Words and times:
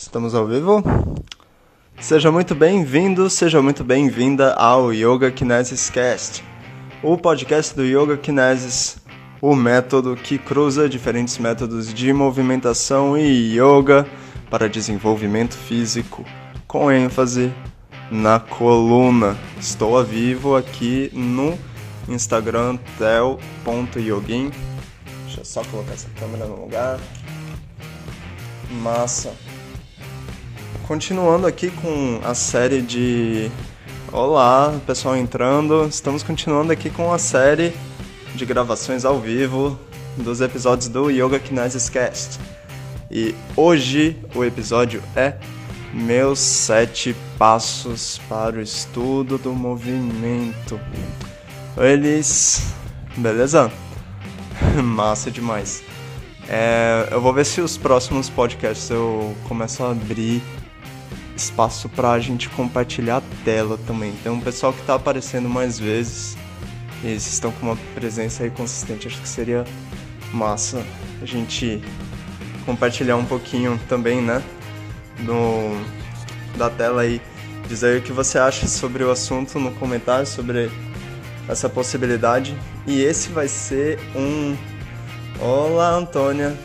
Estamos 0.00 0.34
ao 0.34 0.46
vivo? 0.46 0.82
Seja 2.00 2.32
muito 2.32 2.54
bem-vindo, 2.54 3.28
seja 3.28 3.60
muito 3.60 3.84
bem-vinda 3.84 4.54
ao 4.54 4.94
Yoga 4.94 5.30
Kinesis 5.30 5.90
Cast, 5.90 6.42
o 7.02 7.18
podcast 7.18 7.76
do 7.76 7.84
Yoga 7.84 8.16
Kinesis, 8.16 8.96
o 9.42 9.54
método 9.54 10.16
que 10.16 10.38
cruza 10.38 10.88
diferentes 10.88 11.36
métodos 11.36 11.92
de 11.92 12.14
movimentação 12.14 13.16
e 13.18 13.54
yoga 13.54 14.06
para 14.48 14.70
desenvolvimento 14.70 15.54
físico, 15.54 16.24
com 16.66 16.90
ênfase 16.90 17.52
na 18.10 18.40
coluna. 18.40 19.36
Estou 19.58 19.98
a 19.98 20.02
vivo 20.02 20.56
aqui 20.56 21.10
no 21.12 21.58
Instagram 22.08 22.78
tel.yogin. 22.96 24.50
Deixa 25.26 25.42
eu 25.42 25.44
só 25.44 25.62
colocar 25.64 25.92
essa 25.92 26.08
câmera 26.18 26.46
no 26.46 26.58
lugar. 26.58 26.98
Massa. 28.82 29.49
Continuando 30.90 31.46
aqui 31.46 31.70
com 31.70 32.20
a 32.24 32.34
série 32.34 32.82
de. 32.82 33.48
Olá, 34.10 34.76
pessoal 34.84 35.16
entrando. 35.16 35.86
Estamos 35.86 36.24
continuando 36.24 36.72
aqui 36.72 36.90
com 36.90 37.12
a 37.12 37.16
série 37.16 37.72
de 38.34 38.44
gravações 38.44 39.04
ao 39.04 39.20
vivo 39.20 39.78
dos 40.16 40.40
episódios 40.40 40.88
do 40.88 41.08
Yoga 41.08 41.38
Kinesis 41.38 41.88
Cast. 41.88 42.40
E 43.08 43.36
hoje 43.56 44.18
o 44.34 44.44
episódio 44.44 45.00
é 45.14 45.36
Meus 45.94 46.40
Sete 46.40 47.14
Passos 47.38 48.20
para 48.28 48.56
o 48.56 48.60
Estudo 48.60 49.38
do 49.38 49.52
Movimento. 49.52 50.80
Eles. 51.78 52.74
Beleza? 53.16 53.70
Massa 54.82 55.30
demais. 55.30 55.84
É, 56.48 57.06
eu 57.12 57.20
vou 57.20 57.32
ver 57.32 57.46
se 57.46 57.60
os 57.60 57.78
próximos 57.78 58.28
podcasts 58.28 58.90
eu 58.90 59.36
começo 59.46 59.84
a 59.84 59.92
abrir 59.92 60.42
espaço 61.40 61.88
para 61.88 62.12
a 62.12 62.20
gente 62.20 62.48
compartilhar 62.50 63.18
a 63.18 63.22
tela 63.44 63.78
também. 63.86 64.12
Tem 64.22 64.30
um 64.30 64.40
pessoal 64.40 64.72
que 64.72 64.80
está 64.80 64.94
aparecendo 64.94 65.48
mais 65.48 65.78
vezes 65.78 66.36
e 67.02 67.08
eles 67.08 67.26
estão 67.26 67.50
com 67.52 67.66
uma 67.66 67.76
presença 67.94 68.44
aí 68.44 68.50
consistente. 68.50 69.08
Acho 69.08 69.20
que 69.20 69.28
seria 69.28 69.64
massa 70.32 70.84
a 71.20 71.24
gente 71.24 71.82
compartilhar 72.66 73.16
um 73.16 73.24
pouquinho 73.24 73.80
também, 73.88 74.20
né? 74.20 74.42
No, 75.20 75.80
da 76.56 76.68
tela 76.68 77.02
aí. 77.02 77.20
Dizer 77.66 78.00
o 78.00 78.02
que 78.02 78.12
você 78.12 78.38
acha 78.38 78.66
sobre 78.66 79.04
o 79.04 79.10
assunto 79.10 79.58
no 79.58 79.70
comentário, 79.72 80.26
sobre 80.26 80.70
essa 81.48 81.68
possibilidade. 81.68 82.56
E 82.86 83.00
esse 83.00 83.30
vai 83.30 83.48
ser 83.48 83.98
um. 84.14 84.56
Olá, 85.40 85.90
Antônia. 85.90 86.56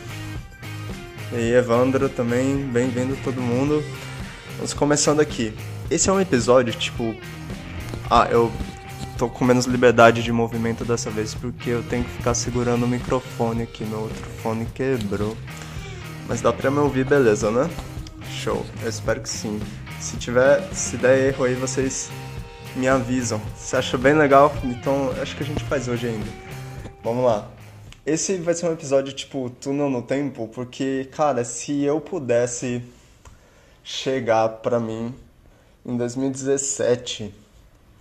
E 1.32 1.52
Evandro 1.52 2.08
também, 2.08 2.56
bem-vindo 2.56 3.16
todo 3.24 3.40
mundo. 3.40 3.82
Vamos 4.56 4.72
começando 4.72 5.20
aqui. 5.20 5.54
Esse 5.90 6.08
é 6.08 6.12
um 6.12 6.18
episódio, 6.18 6.72
tipo. 6.72 7.14
Ah, 8.10 8.26
eu 8.30 8.50
tô 9.18 9.28
com 9.28 9.44
menos 9.44 9.66
liberdade 9.66 10.22
de 10.22 10.32
movimento 10.32 10.82
dessa 10.82 11.10
vez 11.10 11.34
porque 11.34 11.70
eu 11.70 11.82
tenho 11.82 12.04
que 12.04 12.10
ficar 12.10 12.32
segurando 12.32 12.84
o 12.84 12.88
microfone 12.88 13.64
aqui. 13.64 13.84
Meu 13.84 14.00
outro 14.00 14.24
fone 14.42 14.64
quebrou. 14.64 15.36
Mas 16.26 16.40
dá 16.40 16.54
pra 16.54 16.70
me 16.70 16.78
ouvir, 16.78 17.04
beleza, 17.04 17.50
né? 17.50 17.68
Show. 18.30 18.64
Eu 18.82 18.88
espero 18.88 19.20
que 19.20 19.28
sim. 19.28 19.60
Se 20.00 20.16
tiver, 20.16 20.62
se 20.72 20.96
der 20.96 21.28
erro 21.28 21.44
aí, 21.44 21.54
vocês 21.54 22.10
me 22.74 22.88
avisam. 22.88 23.40
Se 23.56 23.76
acha 23.76 23.98
bem 23.98 24.14
legal, 24.14 24.54
então 24.64 25.12
acho 25.20 25.36
que 25.36 25.42
a 25.42 25.46
gente 25.46 25.62
faz 25.64 25.86
hoje 25.86 26.06
ainda. 26.06 26.26
Vamos 27.04 27.26
lá. 27.26 27.50
Esse 28.06 28.38
vai 28.38 28.54
ser 28.54 28.66
um 28.66 28.72
episódio 28.72 29.12
tipo 29.12 29.50
túnel 29.50 29.90
no 29.90 30.00
tempo, 30.00 30.48
porque, 30.48 31.08
cara, 31.12 31.44
se 31.44 31.82
eu 31.82 32.00
pudesse 32.00 32.82
chegar 33.86 34.48
para 34.48 34.80
mim 34.80 35.14
em 35.84 35.96
2017 35.96 37.32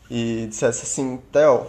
e 0.09 0.47
dissesse 0.49 0.81
assim, 0.81 1.21
Theo, 1.31 1.67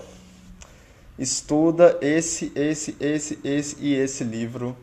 estuda 1.18 1.98
esse, 2.00 2.50
esse, 2.56 2.96
esse, 2.98 3.38
esse 3.44 3.76
e 3.78 3.92
esse 3.92 4.24
livro, 4.24 4.74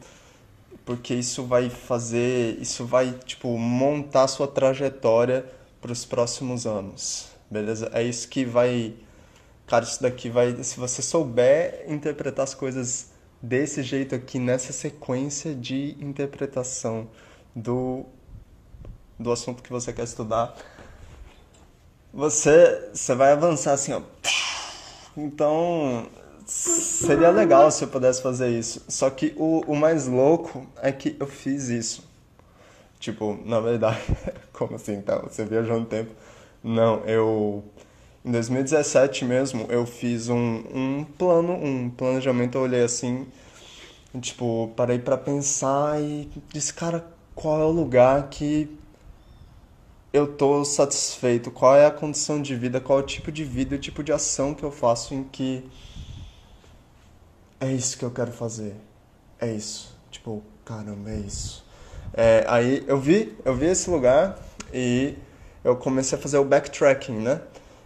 porque 0.85 1.15
isso 1.15 1.45
vai 1.45 1.71
fazer, 1.71 2.61
isso 2.61 2.85
vai 2.85 3.11
tipo 3.25 3.57
montar 3.57 4.27
sua 4.27 4.47
trajetória 4.47 5.43
para 5.81 5.91
os 5.91 6.05
próximos 6.05 6.67
anos, 6.67 7.29
beleza? 7.49 7.89
É 7.91 8.03
isso 8.03 8.27
que 8.29 8.45
vai, 8.45 8.93
cara, 9.65 9.83
isso 9.83 9.99
daqui 9.99 10.29
vai, 10.29 10.63
se 10.63 10.79
você 10.79 11.01
souber 11.01 11.85
interpretar 11.87 12.43
as 12.43 12.53
coisas 12.53 13.09
desse 13.41 13.81
jeito 13.81 14.13
aqui 14.13 14.37
nessa 14.37 14.71
sequência 14.71 15.55
de 15.55 15.97
interpretação 15.99 17.09
do 17.55 18.05
do 19.19 19.31
assunto 19.31 19.63
que 19.63 19.71
você 19.71 19.93
quer 19.93 20.03
estudar, 20.03 20.55
você, 22.13 22.91
você 22.93 23.15
vai 23.15 23.31
avançar 23.31 23.73
assim, 23.73 23.93
ó. 23.93 24.01
Então, 25.17 26.07
seria 26.45 27.29
legal 27.29 27.71
se 27.71 27.83
eu 27.83 27.87
pudesse 27.87 28.21
fazer 28.21 28.49
isso. 28.49 28.83
Só 28.87 29.09
que 29.09 29.33
o, 29.37 29.61
o 29.67 29.75
mais 29.75 30.07
louco 30.07 30.67
é 30.81 30.91
que 30.91 31.15
eu 31.19 31.27
fiz 31.27 31.69
isso. 31.69 32.03
Tipo, 32.99 33.39
na 33.45 33.59
verdade, 33.59 33.99
como 34.53 34.75
assim, 34.75 34.93
então? 34.93 35.23
Você 35.23 35.43
viajou 35.43 35.79
no 35.79 35.85
tempo? 35.85 36.11
Não, 36.63 37.03
eu... 37.05 37.63
Em 38.23 38.31
2017 38.31 39.25
mesmo, 39.25 39.65
eu 39.69 39.85
fiz 39.85 40.29
um, 40.29 40.63
um 40.73 41.05
plano, 41.17 41.53
um 41.53 41.89
planejamento, 41.89 42.57
eu 42.57 42.61
olhei 42.61 42.81
assim, 42.81 43.27
tipo, 44.21 44.71
parei 44.77 44.97
para 44.97 45.17
pensar 45.17 46.01
e 46.01 46.29
disse, 46.53 46.73
cara, 46.73 47.05
qual 47.35 47.59
é 47.59 47.65
o 47.65 47.71
lugar 47.71 48.29
que 48.29 48.69
eu 50.13 50.27
tô 50.27 50.63
satisfeito? 50.63 51.49
Qual 51.49 51.75
é 51.75 51.87
a 51.87 51.91
condição 51.91 52.39
de 52.39 52.55
vida? 52.55 52.79
Qual 52.79 52.99
é 52.99 53.01
o 53.01 53.05
tipo 53.05 53.31
de 53.31 53.43
vida, 53.43 53.75
o 53.75 53.79
tipo 53.79 54.03
de 54.03 54.13
ação 54.13 54.53
que 54.53 54.63
eu 54.63 54.71
faço 54.71 55.15
em 55.15 55.23
que 55.23 55.67
é 57.59 57.71
isso 57.71 57.97
que 57.97 58.05
eu 58.05 58.11
quero 58.11 58.31
fazer? 58.31 58.75
É 59.39 59.51
isso. 59.51 59.97
Tipo, 60.11 60.43
caramba, 60.63 61.09
é 61.09 61.17
isso. 61.17 61.65
É, 62.13 62.45
aí 62.47 62.83
eu 62.87 62.99
vi, 62.99 63.35
eu 63.43 63.55
vi 63.55 63.65
esse 63.65 63.89
lugar 63.89 64.37
e 64.71 65.15
eu 65.63 65.75
comecei 65.75 66.15
a 66.15 66.21
fazer 66.21 66.37
o 66.37 66.45
backtracking, 66.45 67.17
né? 67.17 67.41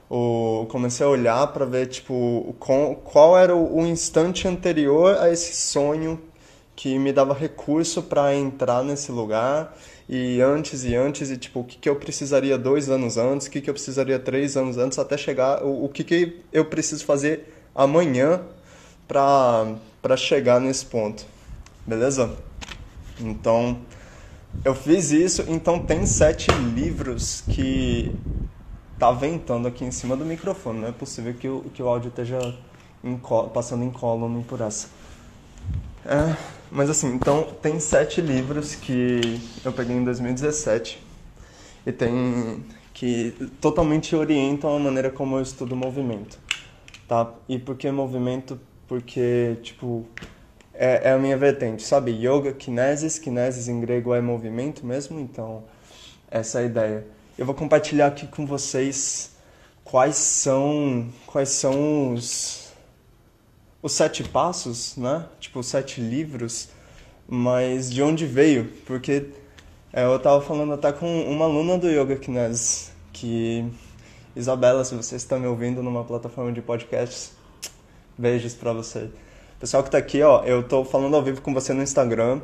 O, 0.09 0.67
comecei 0.69 1.05
a 1.05 1.09
olhar 1.09 1.47
para 1.47 1.65
ver 1.65 1.87
tipo 1.87 2.55
qual, 2.59 2.95
qual 2.95 3.37
era 3.37 3.55
o, 3.55 3.77
o 3.77 3.85
instante 3.85 4.47
anterior 4.47 5.17
a 5.17 5.31
esse 5.31 5.55
sonho 5.55 6.21
que 6.75 6.97
me 6.99 7.13
dava 7.13 7.33
recurso 7.33 8.03
para 8.03 8.35
entrar 8.35 8.83
nesse 8.83 9.11
lugar 9.11 9.73
e 10.09 10.41
antes 10.41 10.85
e 10.85 10.95
antes, 10.95 11.29
e 11.29 11.37
tipo, 11.37 11.59
o 11.59 11.63
que, 11.65 11.77
que 11.77 11.89
eu 11.89 11.95
precisaria 11.95 12.57
dois 12.57 12.89
anos 12.89 13.17
antes, 13.17 13.47
o 13.47 13.51
que, 13.51 13.59
que 13.59 13.69
eu 13.69 13.73
precisaria 13.73 14.17
três 14.17 14.55
anos 14.55 14.77
antes, 14.77 14.97
até 14.97 15.17
chegar, 15.17 15.63
o, 15.63 15.85
o 15.85 15.89
que, 15.89 16.03
que 16.03 16.41
eu 16.53 16.65
preciso 16.65 17.05
fazer 17.05 17.53
amanhã 17.75 18.41
para 19.07 20.15
chegar 20.15 20.61
nesse 20.61 20.85
ponto. 20.85 21.25
Beleza? 21.85 22.31
Então, 23.19 23.79
eu 24.63 24.73
fiz 24.73 25.11
isso, 25.11 25.43
então 25.47 25.79
tem 25.79 26.05
sete 26.05 26.51
livros 26.51 27.43
que 27.49 28.15
tá 28.97 29.11
ventando 29.11 29.67
aqui 29.67 29.83
em 29.83 29.91
cima 29.91 30.15
do 30.15 30.25
microfone, 30.25 30.79
não 30.79 30.87
é 30.87 30.91
possível 30.91 31.33
que 31.33 31.47
o, 31.47 31.61
que 31.73 31.83
o 31.83 31.87
áudio 31.87 32.09
esteja 32.09 32.39
passando 33.53 33.83
em 33.83 33.91
column 33.91 34.43
por 34.43 34.61
essa. 34.61 34.87
É, 36.09 36.37
mas 36.71 36.89
assim, 36.89 37.13
então 37.13 37.43
tem 37.61 37.81
sete 37.81 38.21
livros 38.21 38.73
que 38.75 39.41
eu 39.65 39.73
peguei 39.73 39.93
em 39.93 40.05
2017 40.05 41.03
e 41.85 41.91
tem 41.91 42.63
que 42.93 43.35
totalmente 43.59 44.15
orientam 44.15 44.73
a 44.73 44.79
maneira 44.79 45.09
como 45.09 45.35
eu 45.35 45.41
estudo 45.41 45.75
movimento, 45.75 46.39
tá? 47.09 47.33
E 47.49 47.59
por 47.59 47.75
que 47.75 47.91
movimento? 47.91 48.57
Porque, 48.87 49.57
tipo, 49.61 50.05
é, 50.73 51.09
é 51.09 51.11
a 51.11 51.17
minha 51.17 51.35
vertente, 51.35 51.83
sabe? 51.83 52.11
Yoga, 52.11 52.53
kinesis, 52.53 53.19
kinesis 53.19 53.67
em 53.67 53.81
grego 53.81 54.13
é 54.13 54.21
movimento 54.21 54.85
mesmo, 54.85 55.19
então 55.19 55.65
essa 56.31 56.61
é 56.61 56.63
a 56.63 56.65
ideia. 56.65 57.07
Eu 57.37 57.45
vou 57.45 57.53
compartilhar 57.53 58.07
aqui 58.07 58.27
com 58.27 58.45
vocês 58.45 59.31
quais 59.83 60.15
são, 60.15 61.09
quais 61.25 61.49
são 61.49 62.13
os 62.13 62.66
os 63.81 63.91
sete 63.91 64.23
passos, 64.23 64.95
né? 64.97 65.25
Tipo, 65.39 65.59
os 65.59 65.67
sete 65.67 66.01
livros, 66.01 66.69
mas 67.27 67.91
de 67.91 68.01
onde 68.01 68.25
veio? 68.25 68.71
Porque 68.85 69.27
é, 69.93 70.03
eu 70.03 70.15
estava 70.17 70.41
falando 70.41 70.73
até 70.73 70.91
com 70.91 71.23
uma 71.23 71.45
aluna 71.45 71.77
do 71.77 71.87
Yoga 71.87 72.15
Kinesis, 72.15 72.91
que 73.13 73.65
Isabela, 74.35 74.83
se 74.83 74.95
você 74.95 75.15
está 75.15 75.37
me 75.39 75.47
ouvindo 75.47 75.81
numa 75.81 76.03
plataforma 76.03 76.51
de 76.51 76.61
podcasts, 76.61 77.31
beijos 78.17 78.53
para 78.53 78.73
você. 78.73 79.09
Pessoal 79.59 79.81
que 79.81 79.89
está 79.89 79.97
aqui, 79.97 80.21
ó, 80.21 80.43
eu 80.43 80.61
estou 80.61 80.85
falando 80.85 81.15
ao 81.15 81.23
vivo 81.23 81.41
com 81.41 81.51
você 81.53 81.73
no 81.73 81.81
Instagram, 81.81 82.41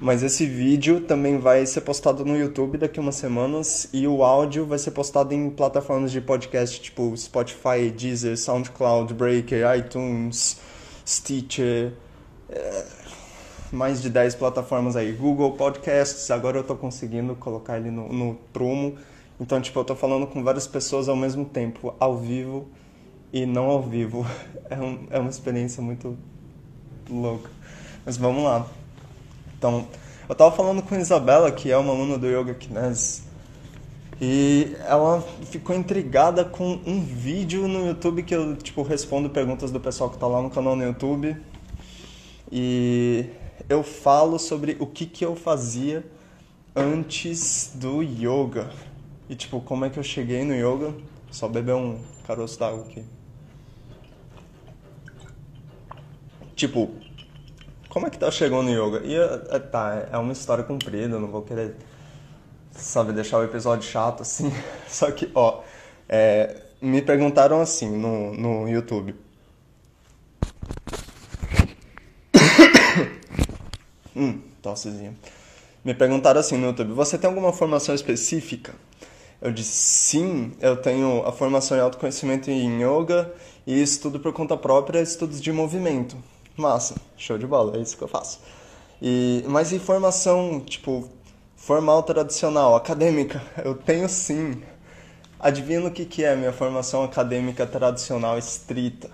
mas 0.00 0.22
esse 0.22 0.46
vídeo 0.46 1.00
também 1.00 1.38
vai 1.38 1.66
ser 1.66 1.80
postado 1.80 2.24
no 2.24 2.36
YouTube 2.36 2.78
daqui 2.78 3.00
umas 3.00 3.16
semanas 3.16 3.88
e 3.92 4.06
o 4.06 4.22
áudio 4.22 4.64
vai 4.66 4.78
ser 4.78 4.92
postado 4.92 5.34
em 5.34 5.50
plataformas 5.50 6.12
de 6.12 6.20
podcast 6.20 6.80
tipo 6.80 7.16
Spotify, 7.16 7.90
Deezer, 7.96 8.38
SoundCloud, 8.38 9.12
Breaker, 9.14 9.64
iTunes, 9.76 10.60
Stitcher, 11.12 11.92
é, 12.48 12.84
mais 13.70 14.00
de 14.00 14.08
10 14.08 14.34
plataformas 14.36 14.96
aí. 14.96 15.12
Google 15.12 15.52
Podcasts, 15.52 16.30
agora 16.30 16.58
eu 16.58 16.64
tô 16.64 16.74
conseguindo 16.74 17.34
colocar 17.34 17.76
ele 17.76 17.90
no, 17.90 18.10
no 18.10 18.34
prumo. 18.52 18.96
Então, 19.38 19.60
tipo, 19.60 19.78
eu 19.78 19.84
tô 19.84 19.94
falando 19.94 20.26
com 20.26 20.42
várias 20.42 20.66
pessoas 20.66 21.08
ao 21.08 21.16
mesmo 21.16 21.44
tempo, 21.44 21.94
ao 22.00 22.16
vivo 22.16 22.68
e 23.32 23.44
não 23.44 23.66
ao 23.66 23.82
vivo. 23.82 24.26
É, 24.70 24.76
um, 24.76 25.06
é 25.10 25.18
uma 25.18 25.28
experiência 25.28 25.82
muito 25.82 26.16
louca. 27.10 27.50
Mas 28.06 28.16
vamos 28.16 28.42
lá. 28.42 28.66
Então, 29.58 29.86
eu 30.26 30.34
tava 30.34 30.50
falando 30.50 30.80
com 30.82 30.94
Isabela, 30.94 31.52
que 31.52 31.70
é 31.70 31.76
uma 31.76 31.92
aluna 31.92 32.16
do 32.16 32.26
Yoga 32.26 32.54
Kinesics, 32.54 33.22
e 34.24 34.76
ela 34.86 35.20
ficou 35.50 35.74
intrigada 35.74 36.44
com 36.44 36.78
um 36.86 37.04
vídeo 37.04 37.66
no 37.66 37.88
YouTube 37.88 38.22
que 38.22 38.32
eu, 38.32 38.54
tipo, 38.54 38.80
respondo 38.82 39.28
perguntas 39.28 39.72
do 39.72 39.80
pessoal 39.80 40.08
que 40.08 40.16
tá 40.16 40.28
lá 40.28 40.40
no 40.40 40.48
canal 40.48 40.76
no 40.76 40.84
YouTube. 40.84 41.36
E 42.48 43.26
eu 43.68 43.82
falo 43.82 44.38
sobre 44.38 44.76
o 44.78 44.86
que 44.86 45.06
que 45.06 45.24
eu 45.24 45.34
fazia 45.34 46.06
antes 46.76 47.72
do 47.74 48.00
yoga. 48.00 48.70
E, 49.28 49.34
tipo, 49.34 49.60
como 49.60 49.86
é 49.86 49.90
que 49.90 49.98
eu 49.98 50.04
cheguei 50.04 50.44
no 50.44 50.54
yoga. 50.54 50.94
Só 51.28 51.48
beber 51.48 51.74
um 51.74 51.98
caroço 52.24 52.60
d'água 52.60 52.84
aqui. 52.84 53.04
Tipo, 56.54 56.92
como 57.88 58.06
é 58.06 58.10
que 58.10 58.20
tá 58.20 58.30
chegando 58.30 58.70
no 58.70 58.70
yoga? 58.70 59.02
E, 59.04 59.58
tá, 59.58 60.06
é 60.12 60.16
uma 60.16 60.32
história 60.32 60.62
comprida, 60.62 61.18
não 61.18 61.26
vou 61.26 61.42
querer 61.42 61.74
sabe, 62.72 63.12
deixar 63.12 63.38
o 63.38 63.44
episódio 63.44 63.88
chato, 63.88 64.22
assim. 64.22 64.52
Só 64.88 65.10
que, 65.10 65.30
ó, 65.34 65.62
é, 66.08 66.56
me 66.80 67.00
perguntaram 67.00 67.60
assim 67.60 67.90
no, 67.90 68.34
no 68.34 68.68
YouTube. 68.68 69.14
hum, 74.16 74.40
tossezinha. 74.60 75.14
Me 75.84 75.94
perguntaram 75.94 76.40
assim 76.40 76.56
no 76.56 76.66
YouTube: 76.66 76.92
Você 76.92 77.18
tem 77.18 77.28
alguma 77.28 77.52
formação 77.52 77.94
específica? 77.94 78.74
Eu 79.40 79.52
disse: 79.52 79.72
Sim, 79.72 80.52
eu 80.60 80.76
tenho 80.76 81.26
a 81.26 81.32
formação 81.32 81.76
em 81.76 81.80
autoconhecimento 81.80 82.50
em 82.50 82.82
yoga 82.82 83.32
e 83.66 83.80
estudo 83.80 84.20
por 84.20 84.32
conta 84.32 84.56
própria, 84.56 85.00
estudos 85.00 85.40
de 85.40 85.52
movimento. 85.52 86.16
Massa, 86.56 86.94
show 87.16 87.38
de 87.38 87.46
bola, 87.46 87.76
é 87.76 87.80
isso 87.80 87.96
que 87.96 88.02
eu 88.02 88.08
faço. 88.08 88.40
E, 89.00 89.42
mas 89.48 89.72
em 89.72 89.78
formação, 89.78 90.60
tipo, 90.60 91.10
Formal 91.62 92.02
tradicional, 92.02 92.74
acadêmica, 92.74 93.40
eu 93.64 93.72
tenho 93.76 94.08
sim. 94.08 94.60
Adivinha 95.38 95.86
o 95.86 95.92
que, 95.92 96.04
que 96.04 96.24
é 96.24 96.34
minha 96.34 96.52
formação 96.52 97.04
acadêmica 97.04 97.64
tradicional 97.64 98.36
estrita? 98.36 99.08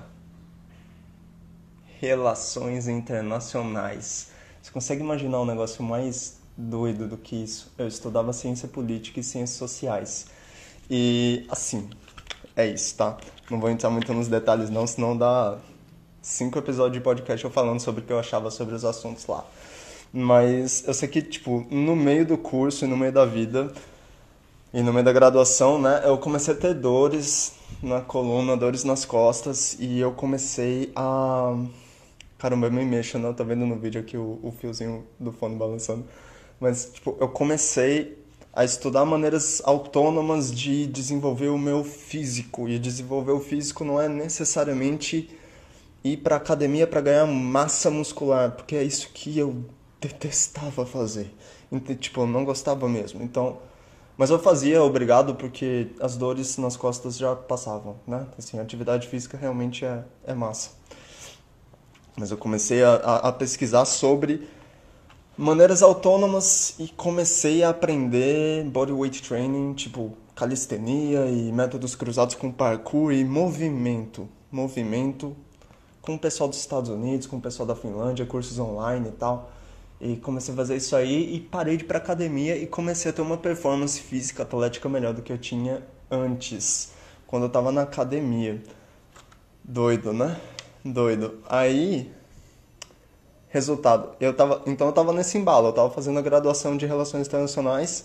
Relações 2.01 2.89
internacionais. 2.89 4.31
Você 4.63 4.71
consegue 4.71 5.03
imaginar 5.03 5.43
um 5.43 5.45
negócio 5.45 5.85
mais 5.85 6.39
doido 6.57 7.07
do 7.07 7.19
que 7.19 7.37
isso? 7.37 7.71
Eu 7.77 7.87
estudava 7.87 8.33
ciência 8.33 8.67
política 8.67 9.21
e 9.21 9.23
ciências 9.23 9.59
sociais. 9.59 10.29
E 10.89 11.47
assim, 11.51 11.91
é 12.57 12.67
isso, 12.67 12.97
tá? 12.97 13.19
Não 13.51 13.61
vou 13.61 13.69
entrar 13.69 13.91
muito 13.91 14.15
nos 14.15 14.27
detalhes 14.27 14.71
não, 14.71 14.87
senão 14.87 15.15
dá 15.15 15.59
cinco 16.23 16.59
episódios 16.59 16.95
de 16.95 17.05
podcast 17.05 17.45
eu 17.45 17.51
falando 17.51 17.81
sobre 17.81 18.01
o 18.01 18.05
que 18.05 18.13
eu 18.13 18.19
achava 18.19 18.51
sobre 18.51 18.75
os 18.75 18.87
assuntos 18.87 19.27
lá. 19.27 19.45
Mas 20.13 20.85
eu 20.87 20.95
sei 20.95 21.09
que, 21.09 21.21
tipo, 21.23 21.67
no 21.71 21.95
meio 21.95 22.25
do 22.25 22.39
curso 22.39 22.85
e 22.85 22.89
no 22.89 22.97
meio 22.97 23.13
da 23.13 23.25
vida 23.25 23.73
e 24.73 24.83
no 24.83 24.93
meio 24.93 25.05
da 25.05 25.13
graduação, 25.13 25.81
né, 25.81 26.03
eu 26.05 26.19
comecei 26.19 26.55
a 26.55 26.57
ter 26.57 26.75
dores 26.75 27.55
na 27.83 28.01
coluna, 28.01 28.57
dores 28.57 28.85
nas 28.85 29.05
costas 29.05 29.77
e 29.81 29.99
eu 29.99 30.13
comecei 30.13 30.93
a. 30.95 31.57
Caramba, 32.39 32.67
eu 32.67 32.73
me 32.73 32.85
mexo, 32.85 33.19
não? 33.19 33.35
Tá 33.35 33.45
vendo 33.45 33.67
no 33.67 33.77
vídeo 33.77 34.01
aqui 34.01 34.17
o, 34.17 34.39
o 34.43 34.53
fiozinho 34.53 35.05
do 35.19 35.33
fone 35.33 35.57
balançando. 35.57 36.05
Mas, 36.61 36.91
tipo, 36.93 37.17
eu 37.21 37.29
comecei 37.29 38.19
a 38.53 38.65
estudar 38.65 39.05
maneiras 39.05 39.63
autônomas 39.65 40.53
de 40.53 40.87
desenvolver 40.87 41.49
o 41.49 41.59
meu 41.59 41.85
físico. 41.85 42.69
E 42.69 42.79
desenvolver 42.79 43.33
o 43.33 43.41
físico 43.41 43.85
não 43.85 44.01
é 44.01 44.09
necessariamente 44.09 45.31
ir 46.05 46.19
para 46.19 46.37
academia 46.37 46.87
para 46.87 47.01
ganhar 47.01 47.27
massa 47.27 47.91
muscular, 47.91 48.53
porque 48.53 48.77
é 48.77 48.83
isso 48.83 49.11
que 49.13 49.39
eu 49.39 49.65
detestava 50.01 50.87
fazer. 50.87 51.35
Tipo, 51.99 52.23
eu 52.23 52.27
não 52.27 52.45
gostava 52.45 52.89
mesmo. 52.89 53.23
Então, 53.23 53.59
mas 54.17 54.31
eu 54.31 54.39
fazia 54.39 54.83
obrigado 54.83 55.35
porque 55.35 55.89
as 56.01 56.17
dores 56.17 56.57
nas 56.59 56.77
costas 56.77 57.17
já 57.17 57.37
passavam, 57.37 57.97
né? 58.07 58.27
Assim, 58.37 58.59
a 58.59 58.63
atividade 58.63 59.07
física 59.07 59.37
realmente 59.37 59.85
é, 59.85 60.03
é 60.27 60.35
massa. 60.35 60.71
Mas 62.17 62.31
eu 62.31 62.37
comecei 62.37 62.83
a, 62.83 62.95
a, 62.95 63.29
a 63.29 63.33
pesquisar 63.33 63.85
sobre 63.85 64.49
maneiras 65.37 65.83
autônomas 65.83 66.75
e 66.81 66.89
comecei 66.89 67.63
a 67.63 67.69
aprender 67.69 68.65
bodyweight 68.65 69.23
training, 69.23 69.75
tipo 69.75 70.17
calistenia 70.35 71.27
e 71.27 71.53
métodos 71.53 71.95
cruzados 71.95 72.35
com 72.35 72.51
parkour 72.51 73.13
e 73.13 73.25
movimento. 73.25 74.29
Movimento 74.51 75.37
com 76.03 76.15
o 76.15 76.19
pessoal 76.19 76.49
dos 76.49 76.59
Estados 76.59 76.91
Unidos, 76.91 77.27
com 77.27 77.37
o 77.37 77.41
pessoal 77.41 77.67
da 77.67 77.77
Finlândia, 77.77 78.27
cursos 78.27 78.59
online 78.59 79.11
e 79.11 79.13
tal. 79.13 79.53
E 80.01 80.17
comecei 80.17 80.55
a 80.55 80.57
fazer 80.57 80.77
isso 80.77 80.95
aí 80.95 81.35
e 81.35 81.41
parei 81.41 81.77
de 81.77 81.85
ir 81.85 81.87
pra 81.87 81.99
academia 81.99 82.57
e 82.57 82.67
comecei 82.67 83.11
a 83.11 83.15
ter 83.15 83.21
uma 83.21 83.37
performance 83.37 84.01
física 84.01 84.45
atlética 84.45 84.89
melhor 84.89 85.13
do 85.13 85.23
que 85.23 85.33
eu 85.33 85.39
tinha 85.39 85.83
antes, 86.11 86.93
quando 87.27 87.45
eu 87.45 87.49
tava 87.49 87.73
na 87.73 87.83
academia. 87.83 88.63
Doido, 89.65 90.13
né? 90.13 90.41
Doido. 90.85 91.43
Aí, 91.49 92.11
resultado, 93.49 94.15
eu 94.21 94.33
tava, 94.35 94.63
então 94.67 94.87
eu 94.87 94.93
tava 94.93 95.13
nesse 95.13 95.37
embalo, 95.37 95.69
eu 95.69 95.73
tava 95.73 95.91
fazendo 95.91 96.19
a 96.19 96.23
graduação 96.23 96.77
de 96.77 96.87
Relações 96.87 97.27
Internacionais 97.27 98.05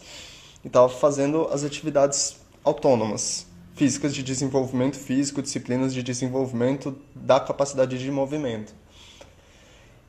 e 0.66 0.69
tava 0.69 0.89
fazendo 0.89 1.48
as 1.51 1.63
atividades 1.63 2.38
autônomas, 2.63 3.46
físicas 3.75 4.16
de 4.16 4.24
desenvolvimento 4.24 4.98
físico, 4.98 5.42
disciplinas 5.42 5.94
de 5.94 6.01
desenvolvimento 6.01 6.98
da 7.13 7.39
capacidade 7.39 8.00
de 8.00 8.12
movimento. 8.12 8.74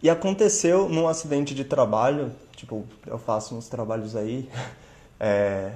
E 0.05 0.11
aconteceu 0.11 0.87
num 0.87 1.09
acidente 1.09 1.55
de 1.55 1.65
trabalho, 1.65 2.31
tipo, 2.55 2.85
eu 3.07 3.17
faço 3.17 3.57
uns 3.57 3.71
trabalhos 3.71 4.15
aí, 4.15 4.47
é, 5.19 5.73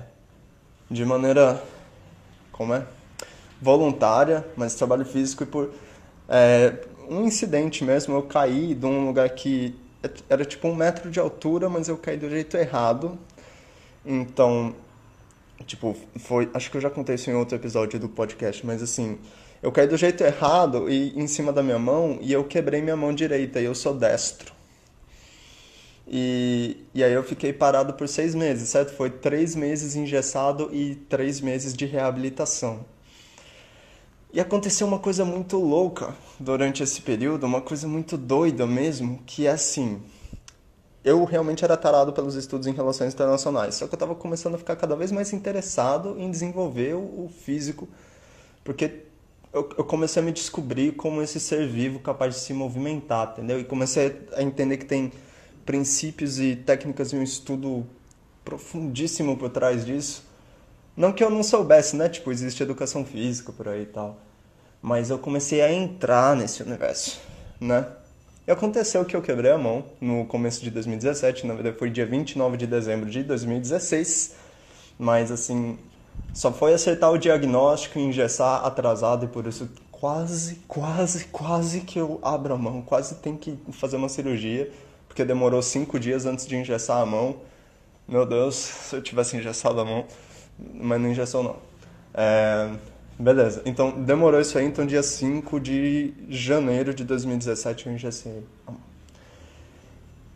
de 0.91 1.03
maneira, 1.03 1.65
como 2.53 2.75
é? 2.75 2.87
Voluntária, 3.59 4.47
mas 4.55 4.75
trabalho 4.75 5.07
físico 5.07 5.45
e 5.45 5.47
por 5.47 5.73
é, 6.29 6.77
um 7.09 7.25
incidente 7.25 7.83
mesmo, 7.83 8.17
eu 8.17 8.23
caí 8.23 8.75
de 8.75 8.85
um 8.85 9.07
lugar 9.07 9.31
que 9.31 9.75
era 10.29 10.45
tipo 10.45 10.69
um 10.69 10.75
metro 10.75 11.11
de 11.11 11.19
altura, 11.19 11.71
mas 11.71 11.89
eu 11.89 11.97
caí 11.97 12.19
do 12.19 12.29
jeito 12.29 12.55
errado. 12.59 13.19
Então, 14.05 14.75
tipo, 15.65 15.97
foi, 16.19 16.51
acho 16.53 16.71
que 16.71 16.77
eu 16.77 16.83
já 16.83 16.91
contei 16.91 17.15
isso 17.15 17.31
em 17.31 17.35
outro 17.35 17.57
episódio 17.57 17.99
do 17.99 18.11
podcast, 18.11 18.67
mas 18.67 18.83
assim, 18.83 19.19
eu 19.63 19.73
caí 19.73 19.87
do 19.87 19.97
jeito 19.97 20.23
errado 20.23 20.89
e 20.89 21.19
em 21.19 21.27
cima 21.27 21.53
da 21.53 21.63
minha 21.63 21.79
mão 21.79 22.19
e 22.21 22.33
eu 22.33 22.45
quebrei 22.45 22.81
minha 22.81 22.97
mão 22.97 23.13
direita 23.13 23.61
e 23.61 23.65
eu 23.65 23.75
sou 23.75 23.95
destro. 23.95 24.53
E, 26.11 26.85
e 26.95 27.05
aí 27.05 27.13
eu 27.13 27.23
fiquei 27.23 27.53
parado 27.53 27.93
por 27.93 28.09
seis 28.09 28.35
meses, 28.35 28.71
certo? 28.71 28.95
Foi 28.95 29.11
três 29.11 29.55
meses 29.55 29.95
engessado 29.95 30.71
e 30.73 30.95
três 30.95 31.41
meses 31.41 31.75
de 31.75 31.85
reabilitação. 31.85 32.85
E 34.33 34.41
aconteceu 34.41 34.87
uma 34.87 34.99
coisa 34.99 35.25
muito 35.25 35.59
louca 35.59 36.15
durante 36.39 36.83
esse 36.83 37.03
período, 37.03 37.45
uma 37.45 37.61
coisa 37.61 37.87
muito 37.89 38.17
doida 38.17 38.67
mesmo, 38.67 39.23
que 39.27 39.47
é 39.47 39.51
assim. 39.51 40.01
Eu 41.05 41.25
realmente 41.25 41.65
era 41.65 41.77
tarado 41.77 42.13
pelos 42.13 42.35
estudos 42.35 42.67
em 42.67 42.73
relações 42.73 43.15
internacionais, 43.15 43.75
só 43.75 43.87
que 43.87 43.95
eu 43.95 43.97
estava 43.97 44.15
começando 44.15 44.55
a 44.55 44.59
ficar 44.59 44.77
cada 44.77 44.95
vez 44.97 45.11
mais 45.11 45.33
interessado 45.33 46.17
em 46.19 46.31
desenvolver 46.31 46.95
o 46.95 47.31
físico, 47.43 47.89
porque 48.63 49.03
eu, 49.53 49.69
eu, 49.79 49.85
comecei 49.85 50.23
a 50.23 50.25
me 50.25 50.33
descobrir 50.33 50.93
como 50.93 51.23
esse 51.23 51.41
ser 51.41 51.67
vivo 51.67 51.99
capaz 52.01 52.35
de 52.35 52.41
se 52.41 52.53
movimentar, 52.53 53.33
entendeu? 53.33 53.59
E 53.59 53.65
comecei 53.65 54.27
a 54.35 54.43
entender 54.43 54.77
que 54.77 54.85
tem 54.85 55.13
princípios 55.65 56.39
e 56.39 56.57
técnicas 56.57 57.13
e 57.13 57.17
um 57.17 57.23
estudo 57.23 57.87
profundíssimo 58.45 59.37
por 59.37 59.51
trás 59.51 59.85
disso. 59.85 60.25
Não 60.97 61.13
que 61.13 61.23
eu 61.23 61.31
não 61.31 61.43
soubesse, 61.43 61.97
né? 61.97 62.09
Tipo, 62.09 62.33
existe 62.33 62.63
educação 62.63 63.05
física 63.05 63.53
por 63.53 63.69
aí 63.69 63.83
e 63.83 63.87
tal. 63.87 64.19
Mas 64.83 65.11
eu 65.11 65.19
comecei 65.19 65.61
a 65.61 65.73
entrar 65.73 66.37
nesse 66.37 66.63
universo, 66.63 67.21
né? 67.61 67.87
E 68.47 68.51
aconteceu 68.51 69.05
que 69.05 69.15
eu 69.15 69.21
quebrei 69.21 69.51
a 69.51 69.59
mão 69.59 69.85
no 70.01 70.25
começo 70.25 70.63
de 70.63 70.71
2017, 70.71 71.47
na 71.47 71.53
verdade 71.53 71.77
foi 71.77 71.91
dia 71.91 72.07
29 72.07 72.57
de 72.57 72.67
dezembro 72.67 73.11
de 73.11 73.23
2016. 73.23 74.35
Mas 74.99 75.31
assim, 75.31 75.79
só 76.33 76.53
foi 76.53 76.73
acertar 76.73 77.11
o 77.11 77.19
diagnóstico, 77.19 77.99
engessar 77.99 78.65
atrasado 78.65 79.25
e 79.25 79.29
por 79.29 79.47
isso 79.47 79.69
quase, 79.91 80.57
quase, 80.69 81.25
quase 81.27 81.81
que 81.81 81.99
eu 81.99 82.21
abro 82.23 82.55
a 82.55 82.59
mão. 82.59 82.83
Quase 82.83 83.17
tem 83.17 83.37
que 83.37 83.59
fazer 83.73 83.97
uma 83.97 84.09
cirurgia, 84.09 84.71
porque 85.09 85.25
demorou 85.25 85.61
cinco 85.63 85.99
dias 85.99 86.27
antes 86.27 86.47
de 86.47 86.57
engessar 86.57 87.01
a 87.01 87.07
mão. 87.07 87.37
Meu 88.07 88.25
Deus, 88.25 88.55
se 88.55 88.97
eu 88.97 89.03
tivesse 89.03 89.37
engessado 89.37 89.81
a 89.81 89.85
mão, 89.85 90.07
mas 90.59 91.01
não 91.01 91.11
engessou 91.11 91.43
não. 91.43 91.57
É, 92.15 92.71
beleza, 93.19 93.63
então 93.67 93.91
demorou 93.91 94.41
isso 94.41 94.57
aí, 94.57 94.65
então 94.65 94.87
dia 94.87 95.03
5 95.03 95.61
de 95.61 96.15
janeiro 96.29 96.95
de 96.95 97.05
2017 97.05 97.87
eu 97.87 97.93
engessei 97.93 98.45
a 98.67 98.71
mão. 98.71 98.81